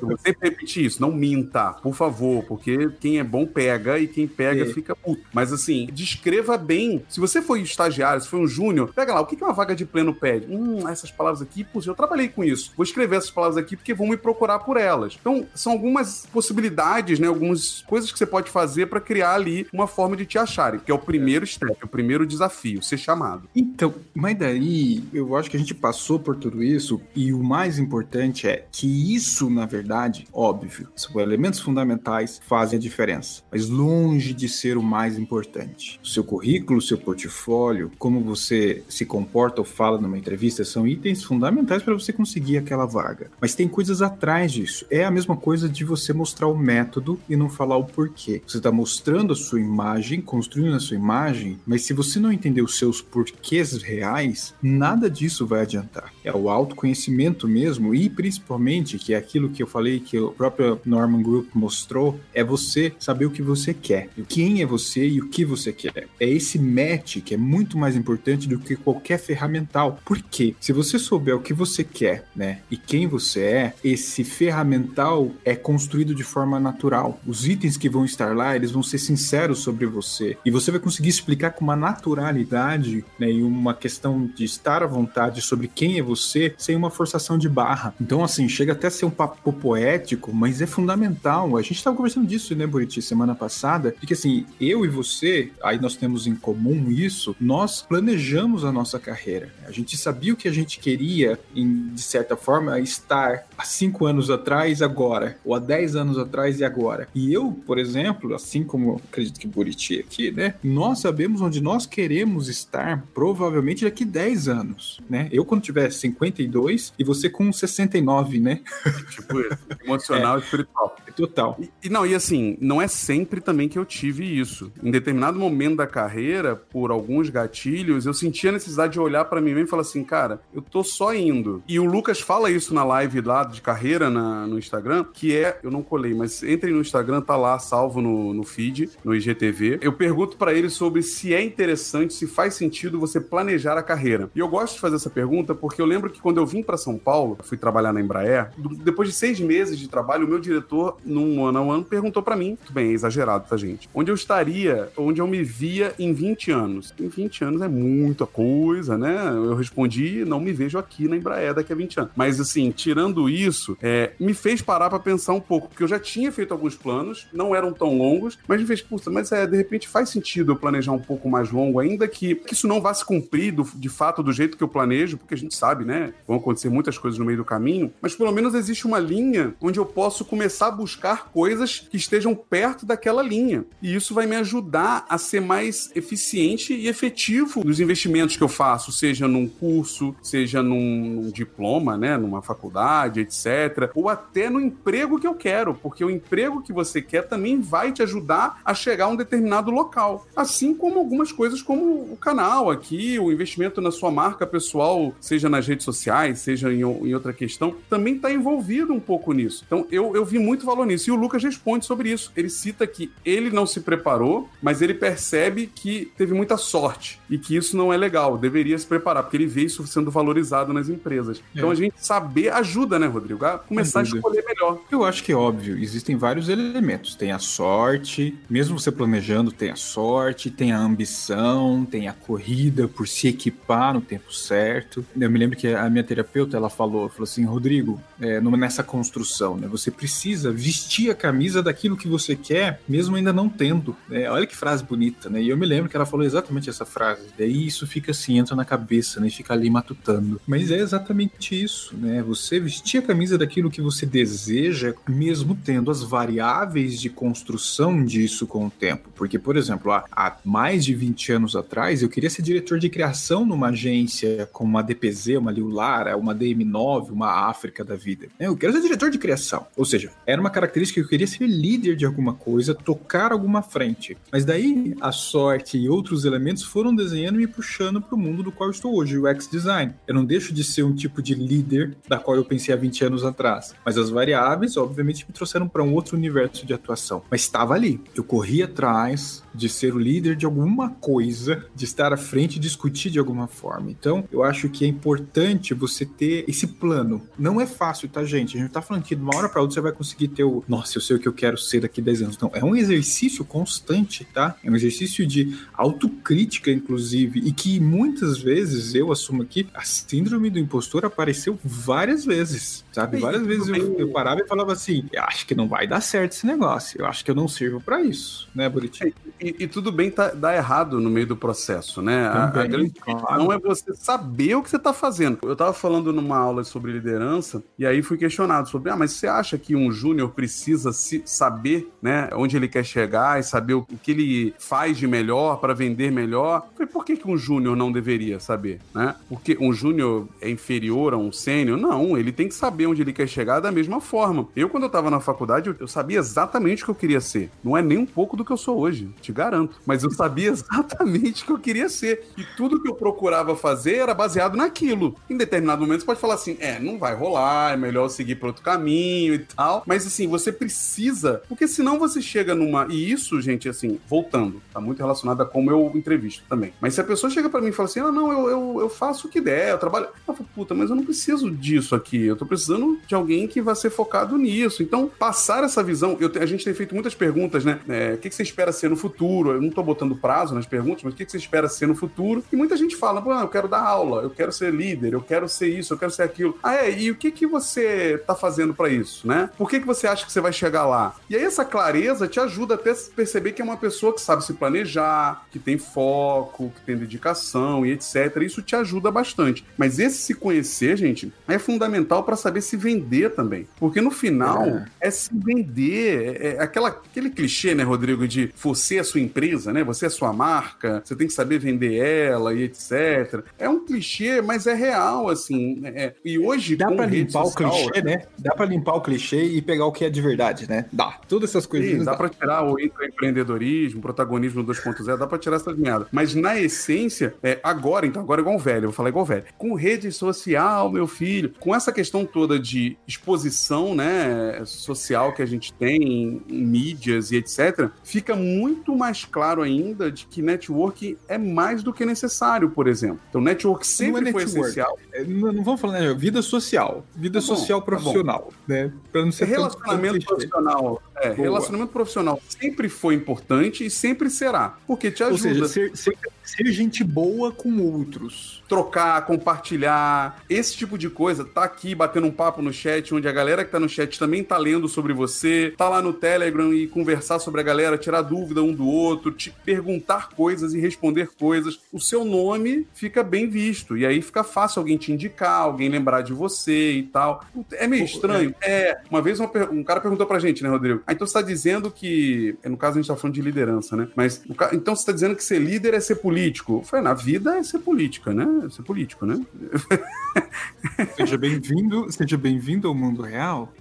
[0.02, 4.26] eu sempre repetir isso, não minta, por favor, porque quem é bom pega e quem
[4.26, 4.66] pega é.
[4.66, 5.22] fica puto.
[5.32, 7.04] Mas assim, descreva bem.
[7.08, 9.84] Se você foi estagiário, se foi um júnior, pega lá, o que uma vaga de
[9.84, 10.46] pleno pede?
[10.48, 12.72] Hum, essas palavras aqui, pô, eu trabalhei com isso.
[12.76, 15.16] Vou escrever essas palavras aqui porque vão me procurar por elas.
[15.20, 17.26] Então, são algumas possibilidades, né?
[17.26, 20.90] Algumas coisas que você pode fazer para criar ali uma forma de te acharem, que
[20.90, 23.48] é o primeiro step, o primeiro desafio, ser chamado.
[23.54, 27.78] Então, mas daí eu acho que a gente passou por tudo isso e o mais
[27.78, 34.32] importante é que isso, na verdade, óbvio, são elementos fundamentais, fazem a diferença, mas longe
[34.32, 36.00] de ser o mais importante.
[36.02, 40.86] O seu currículo, o seu portfólio, como você se comporta ou fala numa entrevista são
[40.86, 43.30] itens fundamentais para você conseguir aquela vaga.
[43.40, 44.86] Mas tem coisas atrás disso.
[44.90, 48.42] É a mesma coisa de você mostrar o método e não falar o porquê.
[48.46, 52.62] Você está mostrando a sua imagem, construindo a sua imagem, mas se você não entender
[52.62, 56.12] os seus porquês reais, nada disso vai adiantar.
[56.22, 60.80] É o autoconhecimento mesmo e principalmente, que é aquilo que eu falei que o próprio
[60.84, 64.08] Norman Group mostrou, é você saber o que você quer.
[64.28, 66.08] Quem é você e o que você quer.
[66.18, 69.98] É esse match que é muito mais importante do que qualquer ferramental.
[70.04, 75.30] Porque se você souber o que você quer, né, e quem você é, esse ferramental
[75.44, 77.20] é construído de forma natural.
[77.26, 80.36] Os itens que vão estar lá, eles vão ser sinceros sobre você.
[80.44, 84.86] E você vai conseguir explicar com uma naturalidade né, e uma questão de estar à
[84.86, 87.94] vontade sobre quem é você, sem uma forçação de barra.
[88.00, 91.56] Então, assim, chega até a ser um papo poético, mas é fundamental.
[91.56, 95.50] A gente estava conversando disso, né, Buriti, semana passada, de que assim, eu e você,
[95.62, 99.52] aí nós temos em comum isso, nós planejamos a nossa carreira.
[99.66, 104.30] A gente sabia o que a gente queria, em, de certa forma, estar cinco anos
[104.30, 107.08] atrás agora, ou há dez anos atrás e agora.
[107.14, 110.54] E eu, por exemplo, assim como acredito que Buriti aqui, né?
[110.62, 115.28] Nós sabemos onde nós queremos estar provavelmente daqui 10 anos, né?
[115.32, 118.60] Eu quando tiver 52 e você com 69, né?
[119.10, 120.96] Tipo isso, emocional é, e espiritual.
[121.14, 121.56] Total.
[121.60, 124.72] E, e, não, e assim, não é sempre também que eu tive isso.
[124.82, 129.40] Em determinado momento da carreira, por alguns gatilhos, eu sentia a necessidade de olhar para
[129.40, 131.62] mim mesmo e falar assim, cara, eu tô só indo.
[131.68, 135.58] E o Lucas fala isso na live lá de carreira na, no Instagram, que é,
[135.62, 139.78] eu não colei, mas entrem no Instagram, tá lá salvo no, no feed, no IGTV.
[139.80, 144.30] Eu pergunto para ele sobre se é interessante, se faz sentido você planejar a carreira.
[144.34, 146.76] E eu gosto de fazer essa pergunta porque eu lembro que quando eu vim para
[146.76, 148.50] São Paulo, fui trabalhar na Embraer,
[148.82, 152.36] depois de seis meses de trabalho, o meu diretor num one on one, perguntou para
[152.36, 153.88] mim, tudo bem, é exagerado, tá, gente?
[153.94, 156.94] Onde eu estaria, onde eu me via em 20 anos.
[156.98, 159.28] Em 20 anos é muita coisa, né?
[159.28, 162.12] Eu respondi, não me vejo aqui na Embraer daqui a 20 anos.
[162.16, 165.98] Mas, assim, tirando isso, é, me fez parar para pensar um pouco, porque eu já
[165.98, 169.56] tinha feito alguns planos, não eram tão longos, mas me fez, puta, mas é, de
[169.56, 172.92] repente faz sentido eu planejar um pouco mais longo, ainda que, que isso não vá
[172.94, 176.14] se cumprir do, de fato do jeito que eu planejo, porque a gente sabe, né?
[176.26, 179.78] Vão acontecer muitas coisas no meio do caminho, mas pelo menos existe uma linha onde
[179.78, 183.64] eu posso começar a buscar coisas que estejam perto daquela linha.
[183.82, 188.48] E isso vai me ajudar a ser mais eficiente e efetivo nos investimentos que eu
[188.48, 192.16] faço, seja num curso, seja num, num diploma, né?
[192.16, 193.90] Numa faculdade, etc.
[193.94, 197.92] Ou até no emprego que eu quero, porque o emprego que você quer também vai
[197.92, 200.26] te ajudar a chegar a um determinado local.
[200.36, 205.48] Assim como algumas coisas como o canal aqui, o investimento na sua marca pessoal, seja
[205.48, 209.64] nas redes sociais, seja em, em outra questão, também está envolvido um pouco nisso.
[209.66, 211.08] Então eu, eu vi muito valor nisso.
[211.08, 212.32] E o Lucas responde sobre isso.
[212.36, 217.38] Ele cita que ele não se preparou, mas ele percebe que teve muita sorte e
[217.38, 218.36] que isso não é legal.
[218.36, 221.42] Deveria se preparar, porque ele vê isso sendo valorizado nas empresas.
[221.54, 221.72] Então é.
[221.72, 223.44] a gente saber ajuda, né, Rodrigo?
[223.44, 224.80] A começar a escolher melhor.
[224.90, 227.14] Eu acho que é óbvio, existem vários elementos.
[227.14, 232.88] Tem a sorte, mesmo você planejando, tem a sorte, tem a ambição, tem a corrida
[232.88, 235.04] por se equipar no tempo certo.
[235.18, 239.56] Eu me lembro que a minha terapeuta, ela falou, falou assim, Rodrigo, é, nessa construção,
[239.56, 239.66] né?
[239.68, 243.96] Você precisa vestir a camisa daquilo que você quer, mesmo ainda não tendo.
[244.08, 244.28] Né?
[244.30, 245.42] Olha que frase bonita, né?
[245.42, 247.28] E eu me lembro que ela falou exatamente essa frase.
[247.38, 249.28] Daí isso fica assim, entra na cabeça, né?
[249.28, 250.40] Fica ali matutando.
[250.46, 252.22] Mas é exatamente isso, né?
[252.22, 258.46] Você vestir a camisa daquilo que você deseja, mesmo tendo as variáveis de construção disso
[258.46, 259.10] com o tempo.
[259.14, 262.88] Porque, por exemplo, há, há mais de 20 anos atrás, eu queria ser diretor de
[262.88, 268.28] criação numa agência como uma DPZ, uma Liulara, uma DM9, uma África da vida.
[268.40, 269.66] Eu quero ser diretor de criação.
[269.76, 273.62] Ou seja, era uma característica que eu queria ser líder de alguma coisa, tocar alguma
[273.62, 274.16] frente.
[274.32, 278.42] Mas daí a sorte e outros elementos foram desenhando e me puxando para o mundo
[278.42, 279.94] do qual estou hoje, o UX Design.
[280.06, 282.93] Eu não deixo de ser um tipo de líder da qual eu pensei há 20
[283.02, 283.74] anos atrás.
[283.84, 287.22] Mas as variáveis, obviamente, me trouxeram para um outro universo de atuação.
[287.30, 288.00] Mas estava ali.
[288.14, 292.60] Eu corri atrás de ser o líder de alguma coisa, de estar à frente e
[292.60, 293.90] discutir de alguma forma.
[293.90, 297.22] Então, eu acho que é importante você ter esse plano.
[297.38, 298.56] Não é fácil, tá, gente?
[298.56, 300.64] A gente tá falando que de uma hora para outra você vai conseguir ter o,
[300.68, 302.38] nossa, eu sei o que eu quero ser daqui a 10 anos.
[302.38, 304.56] Não, é um exercício constante, tá?
[304.62, 310.50] É um exercício de autocrítica, inclusive, e que muitas vezes eu assumo aqui, a síndrome
[310.50, 313.18] do impostor apareceu várias vezes, sabe?
[313.18, 316.46] Várias vezes eu, eu, parava e falava assim: acho que não vai dar certo esse
[316.46, 319.12] negócio, eu acho que eu não sirvo para isso, né, Bonitinho?
[319.44, 322.30] E, e, tudo bem tá, dar errado no meio do processo, né?
[322.30, 325.38] Também, a, a grande questão é você saber o que você tá fazendo.
[325.42, 329.26] Eu tava falando numa aula sobre liderança, e aí fui questionado sobre, ah, mas você
[329.26, 333.80] acha que um júnior precisa se saber, né, onde ele quer chegar e saber o,
[333.80, 336.66] o que ele faz de melhor para vender melhor?
[336.70, 339.14] Eu falei, por que, que um júnior não deveria saber, né?
[339.28, 341.76] Porque um júnior é inferior a um sênior?
[341.76, 344.48] Não, ele tem que saber onde ele quer chegar da mesma forma.
[344.56, 347.50] Eu, quando eu tava na faculdade, eu, eu sabia exatamente o que eu queria ser.
[347.62, 349.76] Não é nem um pouco do que eu sou hoje, te garanto.
[349.84, 352.26] Mas eu sabia exatamente o que eu queria ser.
[352.36, 355.16] E tudo que eu procurava fazer era baseado naquilo.
[355.28, 358.46] Em determinado momento, você pode falar assim, é, não vai rolar, é melhor seguir por
[358.46, 359.82] outro caminho e tal.
[359.86, 362.86] Mas assim, você precisa, porque senão você chega numa.
[362.88, 366.72] E isso, gente, assim, voltando, tá muito relacionado a como eu entrevisto também.
[366.80, 368.88] Mas se a pessoa chega para mim e fala assim, ah, não, eu, eu, eu
[368.88, 370.06] faço o que der, eu trabalho.
[370.26, 372.24] Eu falo, puta, mas eu não preciso disso aqui.
[372.24, 374.82] Eu tô precisando de alguém que vai ser focado nisso.
[374.82, 377.80] Então, passar essa visão, eu, a gente tem feito muitas perguntas, né?
[377.88, 379.23] É, o que, que você espera ser no futuro?
[379.24, 382.44] Eu não tô botando prazo nas perguntas, mas o que, você espera ser no futuro?
[382.52, 385.68] E muita gente fala, eu quero dar aula, eu quero ser líder, eu quero ser
[385.68, 386.58] isso, eu quero ser aquilo.
[386.62, 389.50] Ah, é, e o que, que você tá fazendo para isso, né?
[389.56, 391.16] Por que, que você acha que você vai chegar lá?
[391.28, 394.44] E aí essa clareza te ajuda até a perceber que é uma pessoa que sabe
[394.44, 398.42] se planejar, que tem foco, que tem dedicação e etc.
[398.42, 399.64] Isso te ajuda bastante.
[399.76, 403.66] Mas esse se conhecer, gente, é fundamental para saber se vender também.
[403.78, 406.36] Porque no final é, é se vender.
[406.40, 409.84] É, é aquela, aquele clichê, né, Rodrigo, de você é sua empresa, né?
[409.84, 413.44] Você é sua marca, você tem que saber vender ela e etc.
[413.58, 415.80] É um clichê, mas é real, assim.
[415.84, 416.76] É, e hoje.
[416.76, 418.26] Dá para limpar social, o clichê, né?
[418.38, 420.86] Dá para limpar o clichê e pegar o que é de verdade, né?
[420.92, 421.18] Dá.
[421.28, 422.04] Todas essas coisas.
[422.04, 422.16] Dá, dá.
[422.16, 426.08] para tirar o empreendedorismo, protagonismo 2.0, dá para tirar essas merdas.
[426.10, 429.44] Mas na essência, é, agora, então, agora é igual velho, eu vou falar igual velho.
[429.56, 435.46] Com rede social, meu filho, com essa questão toda de exposição, né, social que a
[435.46, 441.18] gente tem em, em mídias e etc., fica muito mais claro ainda de que network
[441.28, 443.20] é mais do que necessário, por exemplo.
[443.28, 444.68] Então, network sempre não é foi network.
[444.70, 444.98] essencial.
[445.12, 446.14] É, Não, não vamos falar, né?
[446.14, 447.04] Vida social.
[447.14, 448.92] Vida Tá bom, social tá profissional, né?
[449.12, 451.02] Pra não ser Relacionamento profissional.
[451.16, 451.42] É, Boa.
[451.42, 454.76] relacionamento profissional sempre foi importante e sempre será.
[454.86, 458.62] Porque te Ou ajuda seja, ser, ser- ser gente boa com outros.
[458.68, 461.44] trocar, compartilhar, esse tipo de coisa.
[461.44, 464.42] Tá aqui batendo um papo no chat, onde a galera que tá no chat também
[464.42, 468.62] tá lendo sobre você, tá lá no Telegram e conversar sobre a galera, tirar dúvida
[468.62, 471.78] um do outro, te perguntar coisas e responder coisas.
[471.92, 473.96] O seu nome fica bem visto.
[473.96, 477.44] E aí fica fácil alguém te indicar, alguém lembrar de você e tal.
[477.72, 478.54] É meio estranho.
[478.60, 478.98] É.
[479.10, 481.02] Uma vez uma um cara perguntou pra gente, né, Rodrigo?
[481.06, 482.56] Ah, então você tá dizendo que.
[482.64, 484.08] No caso, a gente tá falando de liderança, né?
[484.16, 486.82] Mas então você tá dizendo que ser líder é ser político?
[486.84, 488.46] Falei, na vida é ser política, né?
[488.66, 489.40] É ser político, né?
[491.16, 493.72] Seja bem-vindo, seja bem-vindo ao mundo real.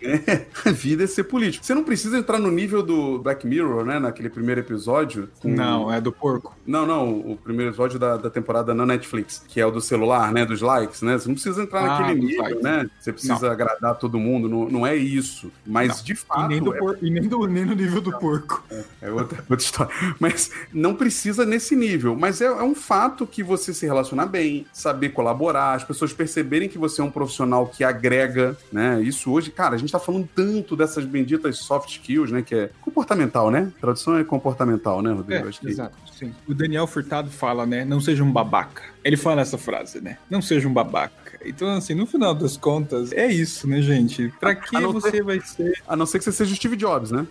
[0.66, 1.66] A vida é ser político.
[1.66, 4.00] Você não precisa entrar no nível do Black Mirror, né?
[4.00, 5.30] Naquele primeiro episódio.
[5.42, 6.56] com- Não, é do porco.
[6.66, 10.32] Não, não, o primeiro episódio da, da temporada na Netflix, que é o do celular,
[10.32, 10.46] né?
[10.46, 11.18] Dos likes, né?
[11.18, 12.62] Você não precisa entrar Ah, naquele nível, likes.
[12.62, 12.90] né?
[13.00, 15.52] Você precisa agradar todo mundo, não, não é isso.
[15.66, 16.04] Mas, Não.
[16.04, 18.64] de E fato, nem, do é por- e nem, do, nem no nível do porco.
[19.02, 19.94] É outra, outra história.
[20.20, 22.16] Mas não precisa nesse nível.
[22.16, 26.68] Mas é, é um fato que você se relacionar bem, saber colaborar, as pessoas perceberem
[26.70, 29.02] que você é um profissional que agrega, né?
[29.02, 32.42] Isso hoje, cara, a gente tá falando tanto dessas benditas soft skills, né?
[32.42, 33.72] Que é comportamental, né?
[33.80, 35.46] Tradução é comportamental, né, Rodrigo?
[35.46, 36.34] É, Acho que- exato, sim.
[36.48, 37.86] O Daniel Furtado fala, né?
[37.86, 38.82] Não seja um babaca.
[39.04, 40.18] Ele fala essa frase, né?
[40.30, 41.23] Não seja um babaca.
[41.46, 44.34] Então, assim, no final das contas, é isso, né, gente?
[44.40, 45.82] Pra que você vai ser.
[45.88, 47.28] A não ser que você seja o Steve Jobs, né?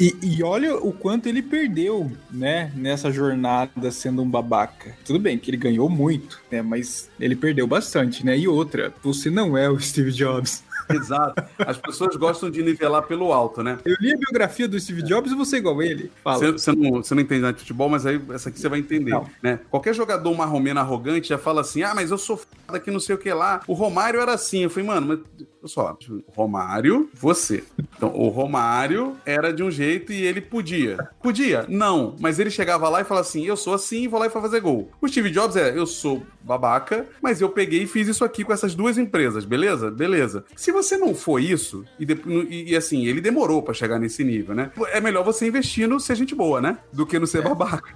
[0.00, 4.96] E, e olha o quanto ele perdeu, né, nessa jornada sendo um babaca.
[5.04, 8.38] Tudo bem que ele ganhou muito, né, mas ele perdeu bastante, né?
[8.38, 10.64] E outra, você não é o Steve Jobs.
[10.90, 11.42] Exato.
[11.58, 13.78] As pessoas gostam de nivelar pelo alto, né?
[13.84, 16.10] Eu li a biografia do Steve Jobs e você igual a ele.
[16.22, 16.52] Fala.
[16.52, 19.10] Você, não, você não entende nada de futebol, mas aí essa aqui você vai entender.
[19.10, 19.26] Não.
[19.42, 19.60] Né?
[19.70, 23.14] Qualquer jogador marromeno arrogante já fala assim: ah, mas eu sou foda que não sei
[23.14, 23.60] o que lá.
[23.66, 24.64] O Romário era assim.
[24.64, 25.96] Eu falei, mano, mas só,
[26.34, 27.62] Romário, você.
[27.96, 31.08] Então, o Romário era de um jeito e ele podia.
[31.22, 31.66] Podia?
[31.68, 32.16] Não.
[32.20, 34.40] Mas ele chegava lá e falava assim: eu sou assim e vou lá e vou
[34.40, 34.90] fazer gol.
[35.00, 38.52] O Steve Jobs é: eu sou babaca, mas eu peguei e fiz isso aqui com
[38.52, 39.90] essas duas empresas, beleza?
[39.90, 40.44] Beleza.
[40.56, 44.24] Se você não for isso, e, de- e- e assim, ele demorou pra chegar nesse
[44.24, 44.70] nível, né?
[44.92, 46.78] É melhor você investir no ser gente boa, né?
[46.92, 47.94] Do que no ser babaca.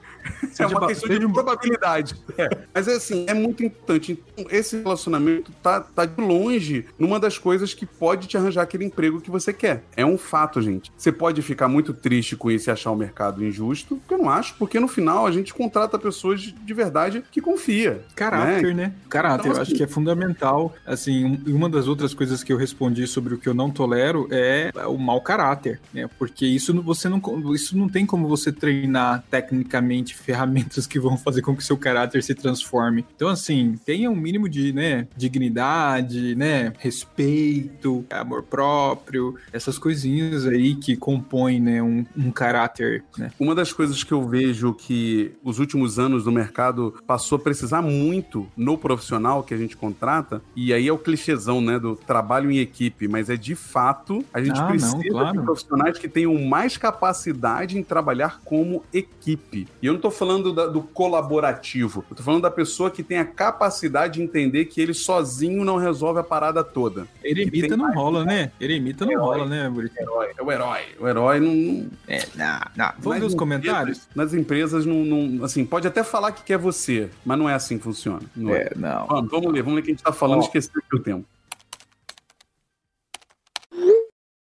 [0.59, 2.15] É uma questão de probabilidade.
[2.39, 2.49] É.
[2.73, 4.23] Mas é assim, é muito importante.
[4.37, 8.85] Então, esse relacionamento tá, tá de longe numa das coisas que pode te arranjar aquele
[8.85, 9.85] emprego que você quer.
[9.97, 10.91] É um fato, gente.
[10.97, 14.29] Você pode ficar muito triste com isso e achar o mercado injusto, que eu não
[14.31, 18.03] acho, porque no final a gente contrata pessoas de de verdade que confia.
[18.17, 18.93] Caráter, né?
[19.09, 20.75] Caráter, Então, eu acho assim- que é fundamental.
[20.87, 24.73] Assim, uma das outras coisas que eu respondi sobre o que eu não tolero é
[24.89, 26.09] o mau caráter, né?
[26.19, 27.21] Porque isso não- você não,
[27.55, 32.23] isso não tem como você treinar tecnicamente ferramentas que vão fazer com que seu caráter
[32.23, 33.05] se transforme.
[33.15, 37.15] Então, assim, tenha um mínimo de, né, dignidade, né, respeito,
[38.11, 43.31] amor próprio, essas coisinhas aí que compõem, né, um, um caráter, né?
[43.39, 47.83] Uma das coisas que eu vejo que os últimos anos do mercado passou a precisar
[47.83, 52.51] muito no profissional que a gente contrata, e aí é o clichêzão, né, do trabalho
[52.51, 55.39] em equipe, mas é de fato, a gente Ah, precisa não, claro.
[55.39, 59.67] de profissionais que tenham mais capacidade em trabalhar como equipe.
[59.83, 63.19] E eu não tô falando da- do colaborativo, eu tô falando da pessoa que tem
[63.19, 67.07] a capacidade de entender que ele sozinho não resolve a parada toda.
[67.43, 68.51] Eremita não mais- rola, né?
[68.61, 69.95] Eremita não rola, né, Buriti?
[69.99, 70.81] É o herói.
[70.99, 72.93] O herói não, É, não, não.
[72.99, 74.09] Vamos ver os comentários?
[74.15, 77.79] Nas empresas, não, não- assim, pode até falar que quer você, mas não é assim
[77.79, 78.23] que funciona.
[78.35, 78.71] Não é.
[78.77, 79.07] não.
[79.07, 80.43] Vamos, vamos ler, vamos ler o que a gente tá falando, Ó.
[80.45, 81.25] esqueci aqui o tempo.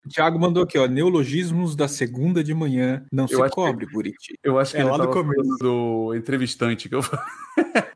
[0.04, 0.86] O Thiago mandou aqui, ó.
[0.86, 3.04] Neologismos da segunda de manhã.
[3.12, 4.36] Não se acho que- cobre, Buriti.
[4.42, 5.56] Eu acho que É ele lá do começo.
[5.60, 7.00] do entrevistante que eu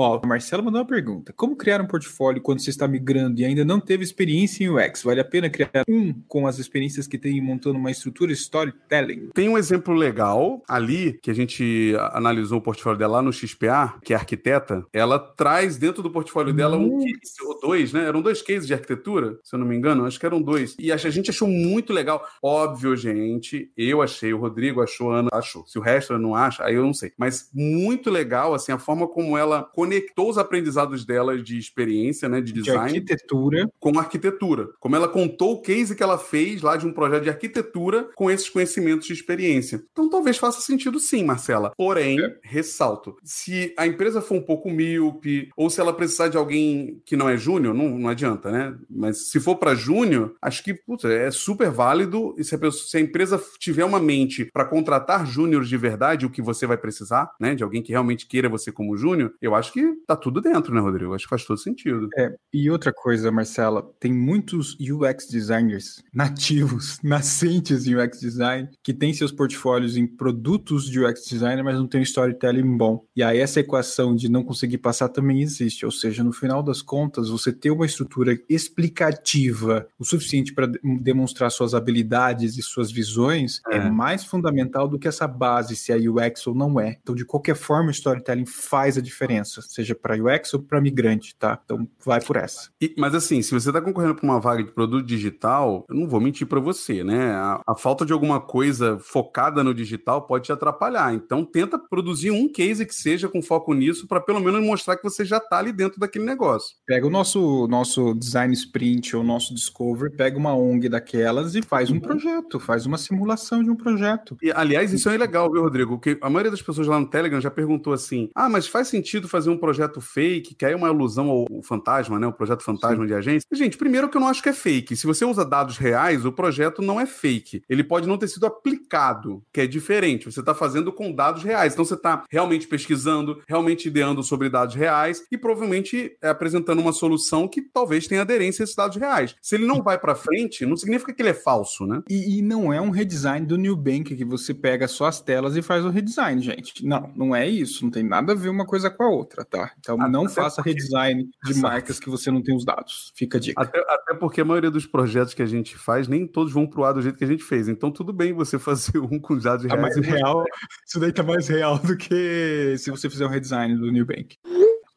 [0.00, 1.32] Ó, o Marcelo mandou uma pergunta.
[1.36, 5.02] Como criar um portfólio quando você está migrando e ainda não teve experiência em UX?
[5.02, 9.30] Vale a pena criar um com as experiências que tem montando uma estrutura storytelling?
[9.34, 13.98] Tem um exemplo legal ali, que a gente analisou o portfólio dela lá no XPA,
[14.04, 14.86] que é arquiteta.
[14.92, 18.04] Ela traz dentro do portfólio dela um case, ou dois, né?
[18.04, 20.04] Eram dois cases de arquitetura, se eu não me engano.
[20.04, 20.76] Acho que eram dois.
[20.78, 22.24] E a gente achou muito legal.
[22.40, 25.66] Óbvio, gente, eu achei, o Rodrigo achou, a Ana achou.
[25.66, 27.10] Se o resto não acha, aí eu não sei.
[27.18, 32.42] Mas muito legal, assim, a forma como ela conectou os aprendizados dela de experiência, né,
[32.42, 34.68] de design, de arquitetura, com arquitetura.
[34.78, 38.30] Como ela contou o case que ela fez lá de um projeto de arquitetura com
[38.30, 39.82] esses conhecimentos de experiência.
[39.90, 41.72] Então talvez faça sentido sim, Marcela.
[41.74, 42.36] Porém, é.
[42.42, 47.16] ressalto, se a empresa for um pouco míope ou se ela precisar de alguém que
[47.16, 48.76] não é júnior, não, não adianta, né?
[48.90, 52.96] Mas se for para júnior, acho que é super válido e se a, pessoa, se
[52.98, 57.32] a empresa tiver uma mente para contratar júniores de verdade, o que você vai precisar,
[57.40, 60.74] né, de alguém que realmente queira você como júnior, eu acho que tá tudo dentro,
[60.74, 61.14] né, Rodrigo?
[61.14, 62.08] Acho que faz todo sentido.
[62.16, 68.92] É, e outra coisa, Marcela, tem muitos UX designers nativos, nascentes em UX design, que
[68.92, 73.04] têm seus portfólios em produtos de UX designer, mas não tem um storytelling bom.
[73.14, 76.82] E aí essa equação de não conseguir passar também existe, ou seja, no final das
[76.82, 80.66] contas, você ter uma estrutura explicativa o suficiente para
[81.00, 83.76] demonstrar suas habilidades e suas visões é.
[83.76, 86.98] é mais fundamental do que essa base se é UX ou não é.
[87.02, 91.36] Então, de qualquer forma, o storytelling faz a diferença, seja para UX ou para migrante,
[91.36, 91.60] tá?
[91.62, 92.70] Então, vai por essa.
[92.80, 96.08] E, mas assim, se você está concorrendo para uma vaga de produto digital, eu não
[96.08, 97.32] vou mentir para você, né?
[97.32, 101.12] A, a, falta de alguma coisa focada no digital pode te atrapalhar.
[101.14, 105.02] Então, tenta produzir um case que seja com foco nisso para pelo menos mostrar que
[105.02, 106.76] você já está ali dentro daquele negócio.
[106.86, 111.90] Pega o nosso nosso design sprint ou nosso discover, pega uma ONG daquelas e faz
[111.90, 112.00] um uhum.
[112.00, 114.36] projeto, faz uma simulação de um projeto.
[114.42, 115.92] E, aliás, isso é legal, viu, Rodrigo?
[115.92, 119.28] Porque a maioria das pessoas lá no Telegram já perguntou assim: ah, mas faz sentido
[119.28, 122.26] fazer um projeto fake, que aí é uma alusão ao fantasma, né?
[122.26, 123.06] O projeto fantasma Sim.
[123.06, 123.48] de agência.
[123.52, 124.96] Gente, primeiro que eu não acho que é fake.
[124.96, 127.62] Se você usa dados reais, o projeto não é fake.
[127.68, 130.30] Ele pode não ter sido aplicado, que é diferente.
[130.30, 131.72] Você está fazendo com dados reais.
[131.72, 136.92] Então você está realmente pesquisando, realmente ideando sobre dados reais e provavelmente é, apresentando uma
[136.92, 139.34] solução que talvez tenha aderência a esses dados reais.
[139.40, 142.02] Se ele não vai para frente, não significa que ele é falso, né?
[142.08, 145.56] E, e não é um redesign do New Bank que você pega só as telas
[145.56, 146.84] e faz o redesign, gente.
[146.84, 147.84] Não, não é isso.
[147.84, 149.72] Não tem nada a ver uma coisa com a outra, tá?
[149.78, 150.70] Então até não faça porque...
[150.70, 153.12] redesign de marcas que você não tem os dados.
[153.14, 153.60] Fica a dica.
[153.60, 156.84] Até, até, porque a maioria dos projetos que a gente faz, nem todos vão pro
[156.84, 157.68] ar do jeito que a gente fez.
[157.68, 159.96] Então tudo bem você fazer um com dados tá reais.
[159.96, 160.44] Mais real,
[160.86, 164.36] isso daí tá mais real do que se você fizer um redesign do New Bank.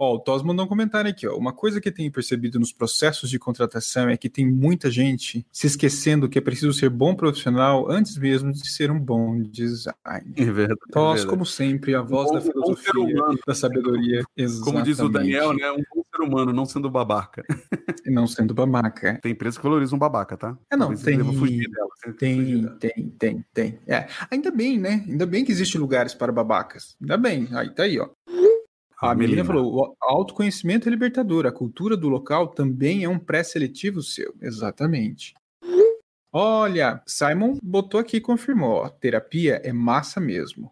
[0.02, 1.38] Ó, o Tos mandou um comentário aqui, ó.
[1.38, 5.68] Uma coisa que tenho percebido nos processos de contratação é que tem muita gente se
[5.68, 9.94] esquecendo que é preciso ser bom profissional antes mesmo de ser um bom design.
[10.36, 10.80] É verdade.
[10.92, 14.24] Tos, é como sempre, a voz bom, da filosofia, da sabedoria.
[14.36, 14.66] Exatamente.
[14.66, 15.72] Como diz o Daniel, né?
[15.72, 17.44] Um bom ser humano, não sendo babaca.
[18.08, 19.20] não sendo babaca.
[19.22, 20.58] Tem empresas que valorizam babaca, tá?
[20.72, 21.32] É, não, tem, dela,
[22.18, 23.80] tem, tem, tem, tem.
[23.86, 25.06] É, ainda bem, né?
[25.08, 26.96] Ainda bem que existem lugares para babacas.
[27.00, 27.48] Ainda bem.
[27.52, 28.10] Aí tá aí, ó.
[29.02, 31.48] A menina falou: o autoconhecimento é libertador.
[31.48, 34.36] A cultura do local também é um pré-seletivo seu.
[34.40, 35.34] Exatamente.
[36.32, 40.72] Olha, Simon botou aqui e confirmou: ó, terapia é massa mesmo.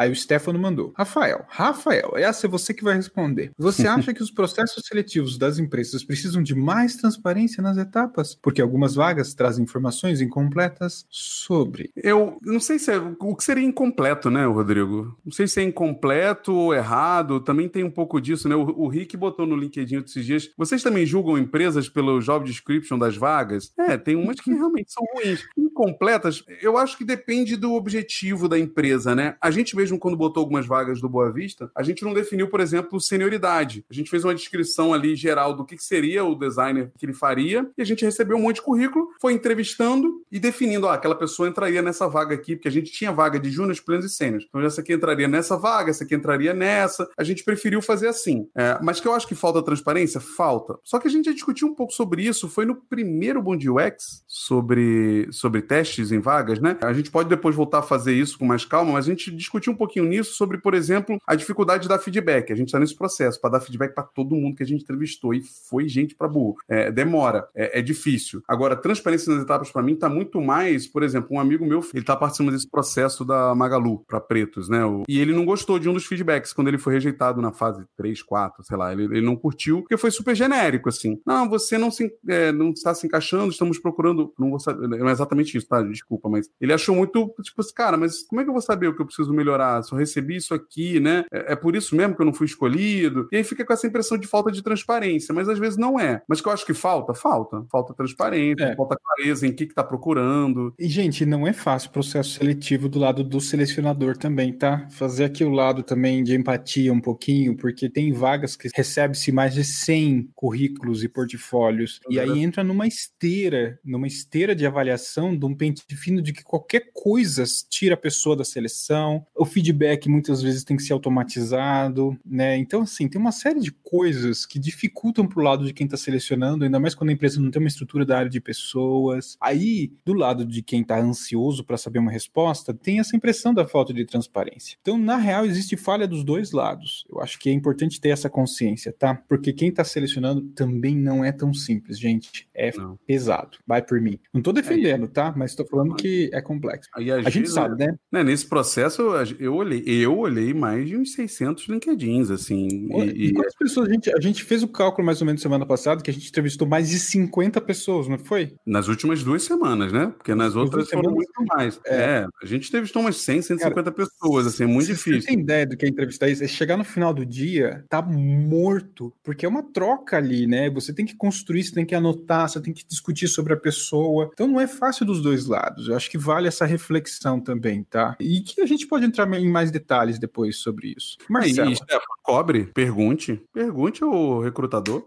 [0.00, 3.52] Aí o Stefano mandou: Rafael, Rafael, essa é você que vai responder.
[3.58, 8.34] Você acha que os processos seletivos das empresas precisam de mais transparência nas etapas?
[8.34, 11.90] Porque algumas vagas trazem informações incompletas sobre.
[11.94, 12.96] Eu não sei se é.
[12.96, 15.18] O que seria incompleto, né, Rodrigo?
[15.22, 17.38] Não sei se é incompleto ou errado.
[17.38, 18.56] Também tem um pouco disso, né?
[18.56, 20.50] O, o Rick botou no LinkedIn esses dias.
[20.56, 23.70] Vocês também julgam empresas pelo job description das vagas?
[23.78, 25.42] É, tem umas que realmente são ruins.
[25.58, 29.36] Incompletas, eu acho que depende do objetivo da empresa, né?
[29.42, 32.48] A gente mesmo mesmo quando botou algumas vagas do Boa Vista, a gente não definiu,
[32.48, 33.84] por exemplo, senioridade.
[33.90, 37.68] A gente fez uma descrição ali geral do que seria o designer que ele faria
[37.76, 41.82] e a gente recebeu um monte de currículo, foi entrevistando e definindo, aquela pessoa entraria
[41.82, 44.46] nessa vaga aqui, porque a gente tinha vaga de júnior, plenos e sênios.
[44.48, 47.08] Então essa aqui entraria nessa vaga, essa aqui entraria nessa.
[47.16, 48.48] A gente preferiu fazer assim.
[48.54, 50.20] É, mas que eu acho que falta transparência?
[50.20, 50.78] Falta.
[50.84, 54.22] Só que a gente já discutiu um pouco sobre isso, foi no primeiro Bom UX,
[54.26, 56.76] sobre, sobre testes em vagas, né?
[56.82, 59.72] A gente pode depois voltar a fazer isso com mais calma, mas a gente discutiu
[59.72, 62.52] um pouquinho nisso sobre, por exemplo, a dificuldade de dar feedback.
[62.52, 65.32] A gente está nesse processo para dar feedback para todo mundo que a gente entrevistou
[65.32, 66.56] e foi gente para burro.
[66.68, 68.42] É, demora, é, é, difícil.
[68.46, 72.02] Agora, transparência nas etapas para mim está muito mais, por exemplo, um amigo meu, ele
[72.02, 74.80] está participando desse processo da Magalu para pretos, né?
[75.08, 78.22] E ele não gostou de um dos feedbacks quando ele foi rejeitado na fase 3,
[78.22, 78.92] 4, sei lá.
[78.92, 81.20] Ele, ele não curtiu porque foi super genérico, assim.
[81.26, 84.32] Não, você não, se, é, não está se encaixando, estamos procurando.
[84.38, 85.80] Não, vou saber, não é exatamente isso, tá?
[85.82, 88.88] Desculpa, mas ele achou muito, tipo assim, cara, mas como é que eu vou saber
[88.88, 89.69] o que eu preciso melhorar?
[89.82, 91.24] Só recebi isso aqui, né?
[91.32, 93.28] É, é, por isso mesmo que eu não fui escolhido.
[93.32, 96.22] E aí fica com essa impressão de falta de transparência, mas às vezes não é.
[96.28, 97.14] Mas que eu acho que falta?
[97.14, 97.64] Falta.
[97.70, 98.76] Falta transparência, é.
[98.76, 100.74] falta clareza em que está procurando.
[100.78, 104.86] E, gente, não é fácil o processo seletivo do lado do selecionador também, tá?
[104.90, 109.54] Fazer aqui o lado também de empatia um pouquinho, porque tem vagas que recebe-se mais
[109.54, 112.00] de 100 currículos e portfólios.
[112.08, 116.42] E aí entra numa esteira, numa esteira de avaliação de um pente fino de que
[116.42, 122.16] qualquer coisa tira a pessoa da seleção, o feedback muitas vezes tem que ser automatizado,
[122.24, 122.56] né?
[122.56, 126.64] Então, assim, tem uma série de coisas que dificultam pro lado de quem está selecionando,
[126.64, 129.36] ainda mais quando a empresa não tem uma estrutura da área de pessoas.
[129.40, 133.66] Aí, do lado de quem está ansioso para saber uma resposta, tem essa impressão da
[133.66, 134.76] falta de transparência.
[134.80, 137.04] Então, na real, existe falha dos dois lados.
[137.10, 139.14] Eu acho que é importante ter essa consciência, tá?
[139.28, 142.48] Porque quem está selecionando também não é tão simples, gente.
[142.54, 142.98] É não.
[143.06, 143.58] pesado.
[143.66, 144.18] Vai por mim.
[144.32, 145.32] Não tô defendendo, tá?
[145.36, 146.88] Mas tô falando que é complexo.
[146.94, 147.96] A gente sabe, né?
[148.10, 148.22] né?
[148.22, 149.02] Nesse processo,
[149.40, 152.68] eu olhei, eu olhei mais de uns 600 LinkedIns, assim.
[152.68, 155.64] E, e quantas pessoas a gente, a gente fez o cálculo mais ou menos semana
[155.64, 158.54] passada que a gente entrevistou mais de 50 pessoas, não foi?
[158.66, 160.12] Nas últimas duas semanas, né?
[160.16, 161.80] Porque nas outras foram muito mais.
[161.86, 161.96] É.
[161.96, 162.26] é.
[162.42, 165.22] a gente entrevistou umas 100, 150 Cara, pessoas, assim, é muito difícil.
[165.22, 166.44] Você tem ideia do que é entrevistar isso?
[166.44, 170.68] É chegar no final do dia, tá morto, porque é uma troca ali, né?
[170.70, 174.30] Você tem que construir, você tem que anotar, você tem que discutir sobre a pessoa.
[174.34, 175.88] Então não é fácil dos dois lados.
[175.88, 178.16] Eu acho que vale essa reflexão também, tá?
[178.20, 181.16] E que a gente pode entrar em mais detalhes depois sobre isso.
[181.28, 181.72] Marcelo.
[181.72, 181.78] E,
[182.22, 183.40] cobre, pergunte.
[183.52, 185.06] Pergunte ao recrutador.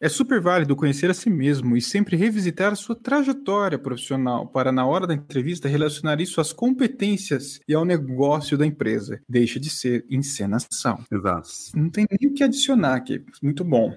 [0.00, 4.70] É super válido conhecer a si mesmo e sempre revisitar a sua trajetória profissional para,
[4.70, 9.20] na hora da entrevista, relacionar isso às competências e ao negócio da empresa.
[9.26, 11.02] Deixa de ser encenação.
[11.10, 11.48] Exato.
[11.74, 13.24] Não tem nem o que adicionar aqui.
[13.42, 13.94] Muito bom.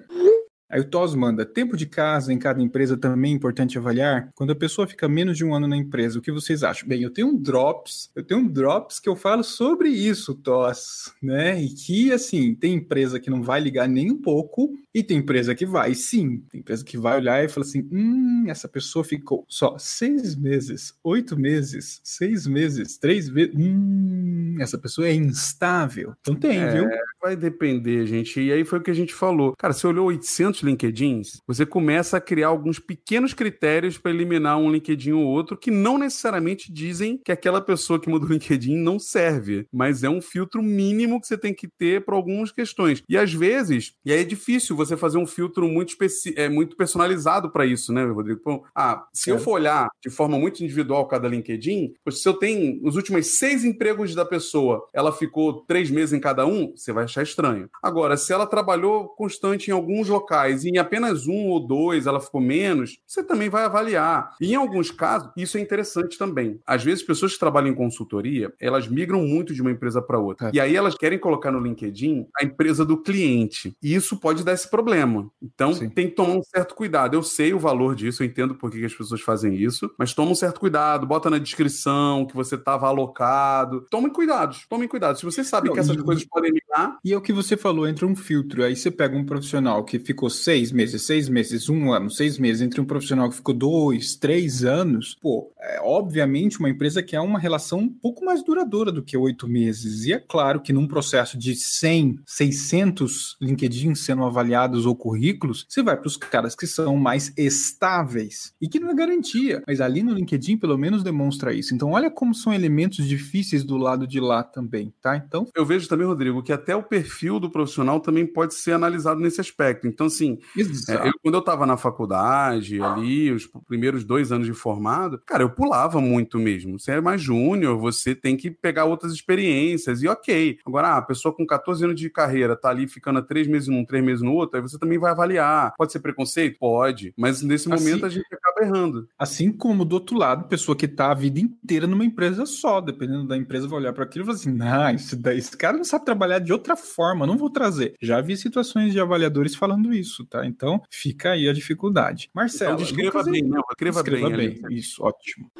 [0.70, 4.30] Aí o TOS manda, tempo de casa em cada empresa também é importante avaliar?
[4.34, 6.86] Quando a pessoa fica menos de um ano na empresa, o que vocês acham?
[6.86, 11.14] Bem, eu tenho um Drops, eu tenho um Drops que eu falo sobre isso, TOS,
[11.22, 11.60] né?
[11.62, 15.54] E que, assim, tem empresa que não vai ligar nem um pouco e tem empresa
[15.54, 16.44] que vai, sim.
[16.50, 20.94] Tem empresa que vai olhar e fala assim, hum, essa pessoa ficou só seis meses,
[21.02, 26.14] oito meses, seis meses, três meses, hum, essa pessoa é instável.
[26.20, 26.88] Então tem, é, viu?
[27.22, 28.40] Vai depender, gente.
[28.40, 29.54] E aí foi o que a gente falou.
[29.56, 34.58] Cara, você olhou 800 muitos LinkedIns, você começa a criar alguns pequenos critérios para eliminar
[34.58, 38.76] um LinkedIn ou outro que não necessariamente dizem que aquela pessoa que mudou o LinkedIn
[38.76, 43.02] não serve, mas é um filtro mínimo que você tem que ter para algumas questões.
[43.08, 45.94] E às vezes, e aí é difícil você fazer um filtro muito,
[46.36, 48.40] é, muito personalizado para isso, né, Rodrigo?
[48.44, 49.32] Bom, ah, se é.
[49.32, 53.64] eu for olhar de forma muito individual cada LinkedIn, se eu tenho os últimos seis
[53.64, 57.68] empregos da pessoa, ela ficou três meses em cada um, você vai achar estranho.
[57.82, 62.06] Agora, se ela trabalhou constante em alguns locais, faz e em apenas um ou dois
[62.06, 64.34] ela ficou menos, você também vai avaliar.
[64.40, 66.58] E em alguns casos, isso é interessante também.
[66.66, 70.48] Às vezes, pessoas que trabalham em consultoria, elas migram muito de uma empresa para outra.
[70.48, 70.50] É.
[70.54, 73.76] E aí elas querem colocar no LinkedIn a empresa do cliente.
[73.82, 75.30] E isso pode dar esse problema.
[75.42, 75.88] Então, Sim.
[75.88, 77.14] tem que tomar um certo cuidado.
[77.14, 80.30] Eu sei o valor disso, eu entendo por que as pessoas fazem isso, mas toma
[80.30, 83.86] um certo cuidado, bota na descrição que você estava alocado.
[83.90, 85.18] Tomem cuidado, tomem cuidado.
[85.18, 86.98] Se você sabe Não, que essas e, coisas podem migrar.
[87.04, 88.64] E é o que você falou, entra um filtro.
[88.64, 92.62] Aí você pega um profissional que ficou seis meses, seis meses, um ano, seis meses,
[92.62, 97.20] entre um profissional que ficou dois, três anos, pô, é obviamente uma empresa que é
[97.20, 100.04] uma relação um pouco mais duradoura do que oito meses.
[100.04, 105.82] E é claro que num processo de 100, 600 LinkedIn sendo avaliados ou currículos, você
[105.82, 110.02] vai para os caras que são mais estáveis e que não é garantia, mas ali
[110.02, 111.74] no LinkedIn pelo menos demonstra isso.
[111.74, 115.16] Então olha como são elementos difíceis do lado de lá também, tá?
[115.16, 119.20] Então eu vejo também, Rodrigo, que até o perfil do profissional também pode ser analisado
[119.20, 119.86] nesse aspecto.
[119.86, 124.46] Então assim, assim, é, eu, quando eu tava na faculdade, ali, os primeiros dois anos
[124.46, 126.78] de formado, cara, eu pulava muito mesmo.
[126.78, 130.58] Você é mais júnior, você tem que pegar outras experiências, e ok.
[130.66, 134.04] Agora, a pessoa com 14 anos de carreira tá ali ficando três meses num, três
[134.04, 135.74] meses no outro, aí você também vai avaliar.
[135.76, 136.58] Pode ser preconceito?
[136.58, 137.12] Pode.
[137.16, 139.08] Mas nesse assim, momento a gente acaba errando.
[139.18, 143.26] Assim como do outro lado, pessoa que tá a vida inteira numa empresa só, dependendo
[143.26, 146.04] da empresa, vai olhar para aquilo e falar assim: nah, esse, esse cara não sabe
[146.04, 147.94] trabalhar de outra forma, não vou trazer.
[148.00, 150.44] Já vi situações de avaliadores falando isso isso, tá?
[150.46, 152.30] Então fica aí a dificuldade.
[152.34, 154.60] Marcelo, então, descreva bem, não, escreva, escreva bem.
[154.60, 154.76] bem.
[154.76, 155.50] Isso, ótimo.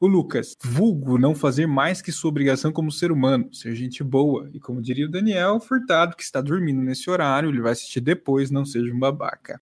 [0.00, 4.48] O Lucas, vulgo não fazer mais que sua obrigação como ser humano, ser gente boa.
[4.54, 8.50] E como diria o Daniel Furtado, que está dormindo nesse horário, ele vai assistir depois,
[8.50, 9.60] não seja um babaca.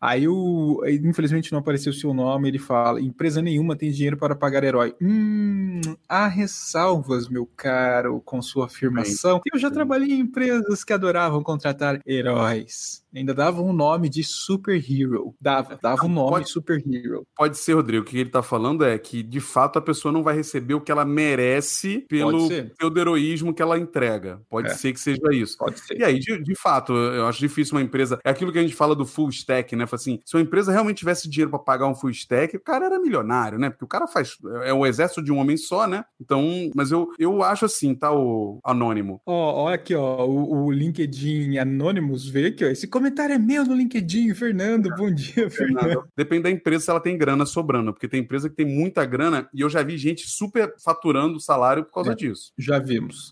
[0.00, 2.48] Aí, o, infelizmente, não apareceu o seu nome.
[2.48, 4.94] Ele fala: empresa nenhuma tem dinheiro para pagar herói.
[5.00, 9.42] Hum, há ressalvas, meu caro, com sua afirmação.
[9.52, 13.04] Eu já trabalhei em empresas que adoravam contratar heróis.
[13.14, 15.34] Ainda dava um nome de superhero.
[15.40, 17.26] Dava, dava um nome pode, superhero.
[17.36, 18.04] Pode ser, Rodrigo.
[18.04, 20.80] O que ele tá falando é que, de fato, a pessoa não vai receber o
[20.80, 22.48] que ela merece pelo,
[22.78, 24.40] pelo heroísmo que ela entrega.
[24.48, 24.74] Pode é.
[24.74, 25.58] ser que seja isso.
[25.58, 25.98] Pode ser.
[25.98, 28.18] E aí, de, de fato, eu acho difícil uma empresa.
[28.24, 29.86] É aquilo que a gente fala do full stack, né?
[29.96, 32.98] Assim, se uma empresa realmente tivesse dinheiro para pagar um full stack, o cara era
[32.98, 33.70] milionário, né?
[33.70, 34.36] Porque o cara faz.
[34.64, 36.04] É o exército de um homem só, né?
[36.20, 39.20] Então, mas eu, eu acho assim, tá, o anônimo.
[39.26, 42.68] Ó, ó aqui, ó, o, o LinkedIn Anonymous veio aqui, ó.
[42.68, 44.90] Esse comentário é meu no LinkedIn, Fernando.
[44.96, 46.04] Bom dia, Fernando.
[46.16, 49.48] Depende da empresa se ela tem grana sobrando, porque tem empresa que tem muita grana
[49.52, 52.14] e eu já vi gente super faturando o salário por causa É.
[52.14, 52.52] disso.
[52.58, 53.30] Já vimos.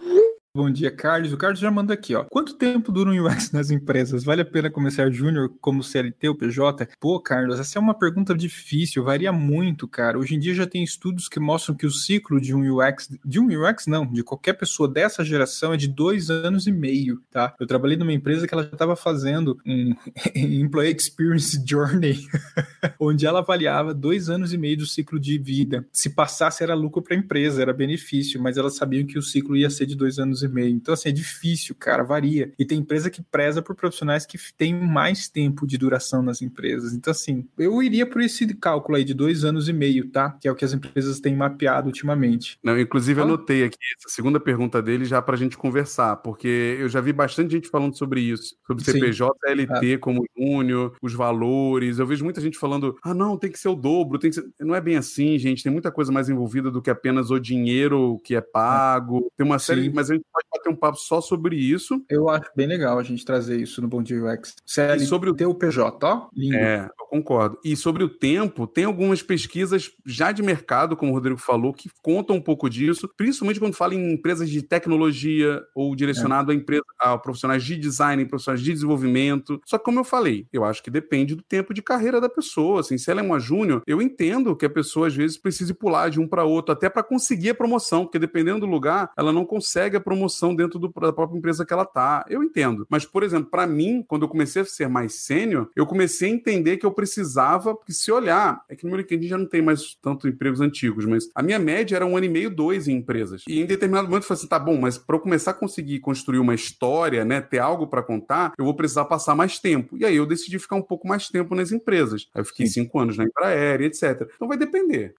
[0.57, 1.32] Bom dia, Carlos.
[1.32, 2.24] O Carlos já manda aqui, ó.
[2.24, 4.24] Quanto tempo dura um UX nas empresas?
[4.24, 6.88] Vale a pena começar júnior como CLT ou PJ?
[6.99, 10.18] Pô, Carlos, essa é uma pergunta difícil, varia muito, cara.
[10.18, 13.38] Hoje em dia já tem estudos que mostram que o ciclo de um UX, de
[13.38, 17.55] um UX não, de qualquer pessoa dessa geração é de dois anos e meio, tá?
[17.61, 19.94] Eu trabalhei numa empresa que ela já estava fazendo um
[20.34, 22.26] Employee Experience Journey,
[22.99, 25.86] onde ela avaliava dois anos e meio do ciclo de vida.
[25.92, 29.55] Se passasse era lucro para a empresa, era benefício, mas elas sabiam que o ciclo
[29.55, 30.70] ia ser de dois anos e meio.
[30.70, 32.53] Então, assim, é difícil, cara, varia.
[32.59, 36.93] E tem empresa que preza por profissionais que têm mais tempo de duração nas empresas.
[36.93, 40.30] Então, assim, eu iria por esse cálculo aí de dois anos e meio, tá?
[40.41, 42.59] Que é o que as empresas têm mapeado ultimamente.
[42.62, 47.01] Não, inclusive, anotei aqui essa segunda pergunta dele já pra gente conversar, porque eu já
[47.01, 48.93] vi bastante gente falando sobre isso, sobre Sim.
[48.93, 51.99] CPJ, LT como júnior, os valores.
[51.99, 54.47] Eu vejo muita gente falando, ah, não, tem que ser o dobro, tem que ser...
[54.61, 58.20] Não é bem assim, gente, tem muita coisa mais envolvida do que apenas o dinheiro
[58.24, 59.30] que é pago.
[59.36, 59.93] Tem uma série, Sim.
[59.95, 60.24] mas a gente
[60.68, 62.02] bater um papo só sobre isso.
[62.08, 64.56] Eu acho bem legal a gente trazer isso no Bom Dia UX.
[64.64, 66.28] CLT E sobre o- o PJ, ó.
[66.34, 66.56] Lindo.
[66.56, 67.59] É, concordo.
[67.64, 71.90] E sobre o tempo, tem algumas pesquisas já de mercado, como o Rodrigo falou, que
[72.02, 76.82] contam um pouco disso, principalmente quando fala em empresas de tecnologia ou direcionado a, empresa,
[77.00, 79.61] a profissionais de design, profissionais de desenvolvimento.
[79.64, 82.80] Só que, como eu falei, eu acho que depende do tempo de carreira da pessoa.
[82.80, 86.09] Assim, se ela é uma júnior, eu entendo que a pessoa às vezes precise pular
[86.11, 89.44] de um para outro, até para conseguir a promoção, porque dependendo do lugar, ela não
[89.44, 92.24] consegue a promoção dentro do- da própria empresa que ela tá.
[92.28, 92.86] Eu entendo.
[92.90, 96.34] Mas, por exemplo, para mim, quando eu comecei a ser mais sênior, eu comecei a
[96.34, 99.62] entender que eu precisava, porque se olhar, é que no meu LinkedIn já não tem
[99.62, 102.96] mais tanto empregos antigos, mas a minha média era um ano e meio, dois em
[102.96, 103.44] empresas.
[103.46, 106.01] E em determinado momento eu falei assim: tá bom, mas para eu começar a conseguir
[106.01, 109.96] construir uma história, né, ter algo para contar, eu vou precisar passar mais tempo.
[109.96, 112.26] E aí eu decidi ficar um pouco mais tempo nas empresas.
[112.34, 112.82] Aí eu fiquei Sim.
[112.82, 114.28] cinco anos na Embraer, etc.
[114.34, 115.14] Então vai depender.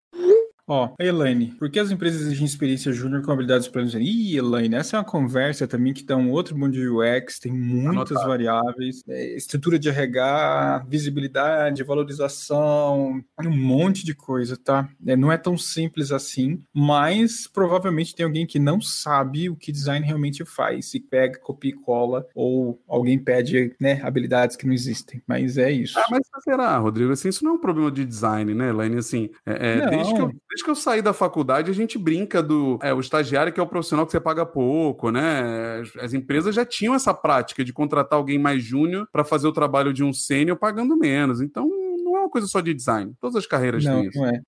[0.71, 3.95] Ó, Elaine, por que as empresas exigem experiência júnior com habilidades plenas?
[3.95, 7.51] Ih, Elaine, essa é uma conversa também que dá um outro mundo de UX, tem
[7.51, 8.27] muitas Anotado.
[8.27, 14.87] variáveis, é, estrutura de RH, visibilidade, valorização, um monte de coisa, tá?
[15.07, 19.71] É, não é tão simples assim, mas provavelmente tem alguém que não sabe o que
[19.71, 24.73] design realmente faz, e pega, copia e cola, ou alguém pede, né, habilidades que não
[24.73, 25.97] existem, mas é isso.
[25.97, 27.11] Ah, mas será, Rodrigo?
[27.11, 28.97] Assim, isso não é um problema de design, né, Elaine?
[28.97, 32.43] Assim, é, é, desde, que eu, desde que eu saí da faculdade, a gente brinca
[32.43, 35.79] do é, o estagiário que é o profissional que você paga pouco, né?
[35.81, 39.53] As, as empresas já tinham essa prática de contratar alguém mais júnior para fazer o
[39.53, 41.41] trabalho de um sênior pagando menos.
[41.41, 41.67] Então,
[42.03, 43.13] não é uma coisa só de design.
[43.19, 44.19] Todas as carreiras Não, têm isso.
[44.19, 44.41] não é.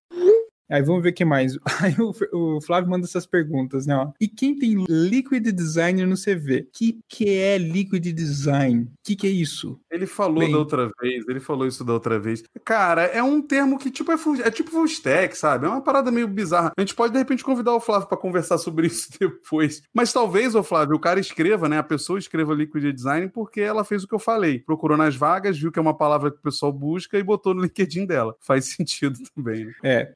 [0.72, 1.58] Aí vamos ver o que mais.
[1.82, 3.96] Aí o, o Flávio manda essas perguntas, né?
[3.96, 4.12] ó.
[4.20, 6.68] E quem tem Liquid Designer no CV?
[6.74, 8.88] Que que é Liquid Design?
[9.04, 9.80] Que que é isso?
[9.92, 10.52] Ele falou Bem.
[10.52, 12.44] da outra vez, ele falou isso da outra vez.
[12.64, 15.66] Cara, é um termo que tipo é, full- é tipo full stack, sabe?
[15.66, 16.72] É uma parada meio bizarra.
[16.78, 19.82] A gente pode de repente convidar o Flávio pra conversar sobre isso depois.
[19.94, 21.78] Mas talvez, ô Flávio, o cara escreva, né?
[21.78, 24.60] A pessoa escreva Liquid Design porque ela fez o que eu falei.
[24.60, 27.62] Procurou nas vagas, viu que é uma palavra que o pessoal busca e botou no
[27.62, 28.36] LinkedIn dela.
[28.40, 29.66] Faz sentido também.
[29.66, 29.74] né?
[29.84, 30.14] É.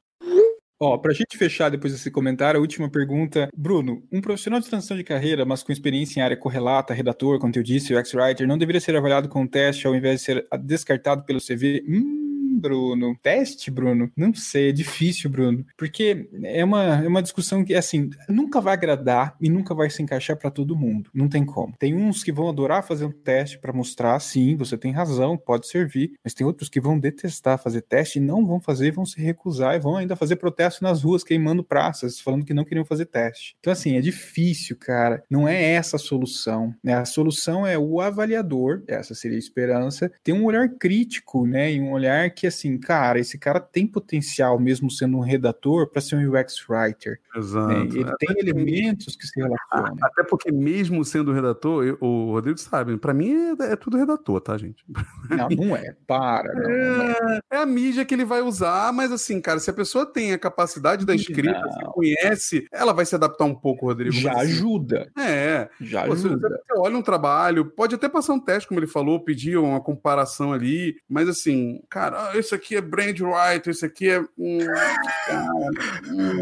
[0.85, 3.49] Ó, pra gente fechar depois desse comentário, a última pergunta.
[3.57, 7.51] Bruno, um profissional de transição de carreira, mas com experiência em área correlata, redator, como
[7.55, 11.23] eu disse, UX Writer, não deveria ser avaliado com teste ao invés de ser descartado
[11.25, 11.83] pelo CV?
[11.87, 13.17] Hum, Bruno.
[13.21, 14.11] Teste, Bruno?
[14.15, 15.65] Não sei, é difícil, Bruno.
[15.77, 20.01] Porque é uma, é uma discussão que, assim, nunca vai agradar e nunca vai se
[20.01, 21.09] encaixar pra todo mundo.
[21.13, 21.75] Não tem como.
[21.77, 25.67] Tem uns que vão adorar fazer um teste pra mostrar, sim, você tem razão, pode
[25.67, 29.19] servir, mas tem outros que vão detestar fazer teste e não vão fazer, vão se
[29.21, 33.05] recusar e vão ainda fazer protesto nas ruas, queimando praças, falando que não queriam fazer
[33.05, 33.55] teste.
[33.59, 35.23] Então, assim, é difícil, cara.
[35.29, 36.73] Não é essa a solução.
[36.83, 36.93] Né?
[36.93, 41.71] A solução é o avaliador, essa seria a esperança, ter um olhar crítico, né?
[41.73, 46.01] E um olhar que, assim, cara, esse cara tem potencial, mesmo sendo um redator, para
[46.01, 47.19] ser um UX writer.
[47.33, 47.39] né?
[47.39, 47.71] Exato.
[47.97, 49.97] Ele tem elementos que se relacionam.
[50.01, 54.39] Até porque, mesmo sendo redator, eu- o Rodrigo sabe, pra mim é, é tudo redator,
[54.41, 54.83] tá, gente?
[55.29, 55.95] Não, não é.
[56.07, 56.53] Para.
[56.53, 57.39] Não, não é.
[57.51, 60.33] É, é a mídia que ele vai usar, mas assim, cara, se a pessoa tem
[60.33, 64.13] a capacidade da escrita, se conhece, ela vai se adaptar um pouco, Rodrigo.
[64.15, 65.11] Já assim, ajuda.
[65.17, 65.69] É.
[65.81, 66.49] Já Pô, ajuda.
[66.49, 70.53] você olha um trabalho, pode até passar um teste, como ele falou, pedir uma comparação
[70.53, 74.21] ali, mas assim, cara, isso aqui é brand writer, isso aqui é.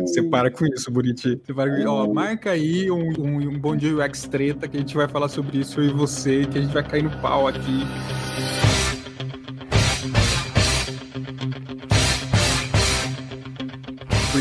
[0.02, 1.40] Você para com isso, Buriti.
[1.44, 1.88] Você para com isso.
[1.88, 5.30] Ó, marca aí um, um, um bom dia UX treta que a gente vai falar
[5.30, 7.84] sobre isso eu e você, que a gente vai cair no pau aqui.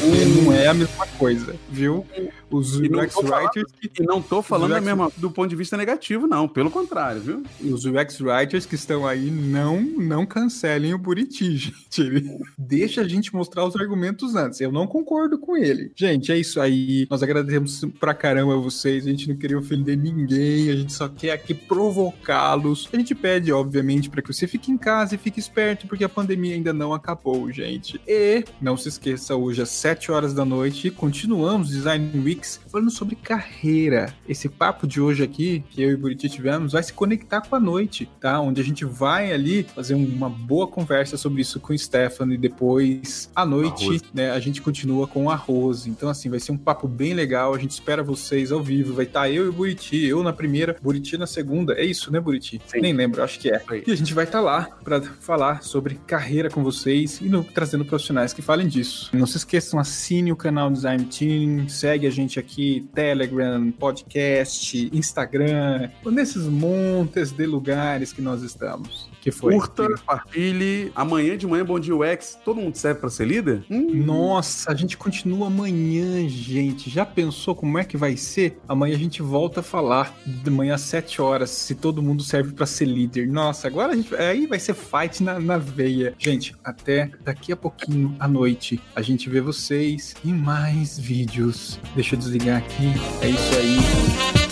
[0.03, 0.45] Porque hum.
[0.45, 2.05] não é a mesma coisa, viu?
[2.51, 4.03] Os UX Writers que.
[4.03, 4.85] E não tô falando UX...
[4.85, 6.49] mesma do ponto de vista negativo, não.
[6.49, 7.43] Pelo contrário, viu?
[7.61, 12.01] Os UX Writers que estão aí não, não cancelem o Buriti, gente.
[12.01, 14.61] Ele deixa a gente mostrar os argumentos antes.
[14.61, 15.93] Eu não concordo com ele.
[15.95, 17.07] Gente, é isso aí.
[17.09, 19.07] Nós agradecemos pra caramba a vocês.
[19.07, 20.71] A gente não queria ofender ninguém.
[20.71, 22.89] A gente só quer aqui provocá-los.
[22.93, 26.09] A gente pede, obviamente, para que você fique em casa e fique esperto, porque a
[26.09, 28.01] pandemia ainda não acabou, gente.
[28.07, 33.15] E não se esqueça, hoje às 7 horas da noite, continuamos Design Week falando sobre
[33.15, 34.13] carreira.
[34.27, 37.55] Esse papo de hoje aqui, que eu e o Buriti tivemos, vai se conectar com
[37.55, 38.41] a noite, tá?
[38.41, 42.39] Onde a gente vai ali fazer uma boa conversa sobre isso com o Stefano e
[42.39, 45.89] depois, à noite, né, a gente continua com a Rose.
[45.91, 47.55] Então, assim, vai ser um papo bem legal.
[47.55, 48.95] A gente espera vocês ao vivo.
[48.95, 51.75] Vai estar eu e o Buriti, eu na primeira, Buriti na segunda.
[51.75, 52.61] É isso, né, Buriti?
[52.67, 52.81] Sim.
[52.81, 53.63] Nem lembro, acho que é.
[53.87, 57.85] E a gente vai estar lá para falar sobre carreira com vocês e no, trazendo
[57.85, 59.11] profissionais que falem disso.
[59.13, 65.91] Não se esqueçam, assine o canal Design Team, segue a gente aqui, Telegram, podcast, Instagram,
[66.07, 69.11] nesses montes de lugares que nós estamos.
[69.23, 69.55] Que foi?
[69.55, 70.91] Curta, compartilhe.
[70.97, 72.37] Amanhã de manhã, Bom Dia UX.
[72.45, 73.63] Todo mundo serve para ser líder?
[73.71, 74.03] Hum.
[74.05, 76.91] Nossa, a gente continua amanhã, gente.
[76.91, 78.59] Já pensou como é que vai ser?
[78.67, 82.53] Amanhã a gente volta a falar de manhã às 7 horas, se todo mundo serve
[82.53, 83.29] para ser líder.
[83.29, 86.15] Nossa, agora a gente, aí vai ser fight na, na veia.
[86.19, 91.79] Gente, até daqui a pouquinho à noite a gente vê vocês em mais vídeos.
[91.95, 92.93] Deixa eu desligar aqui.
[93.21, 94.52] É isso aí.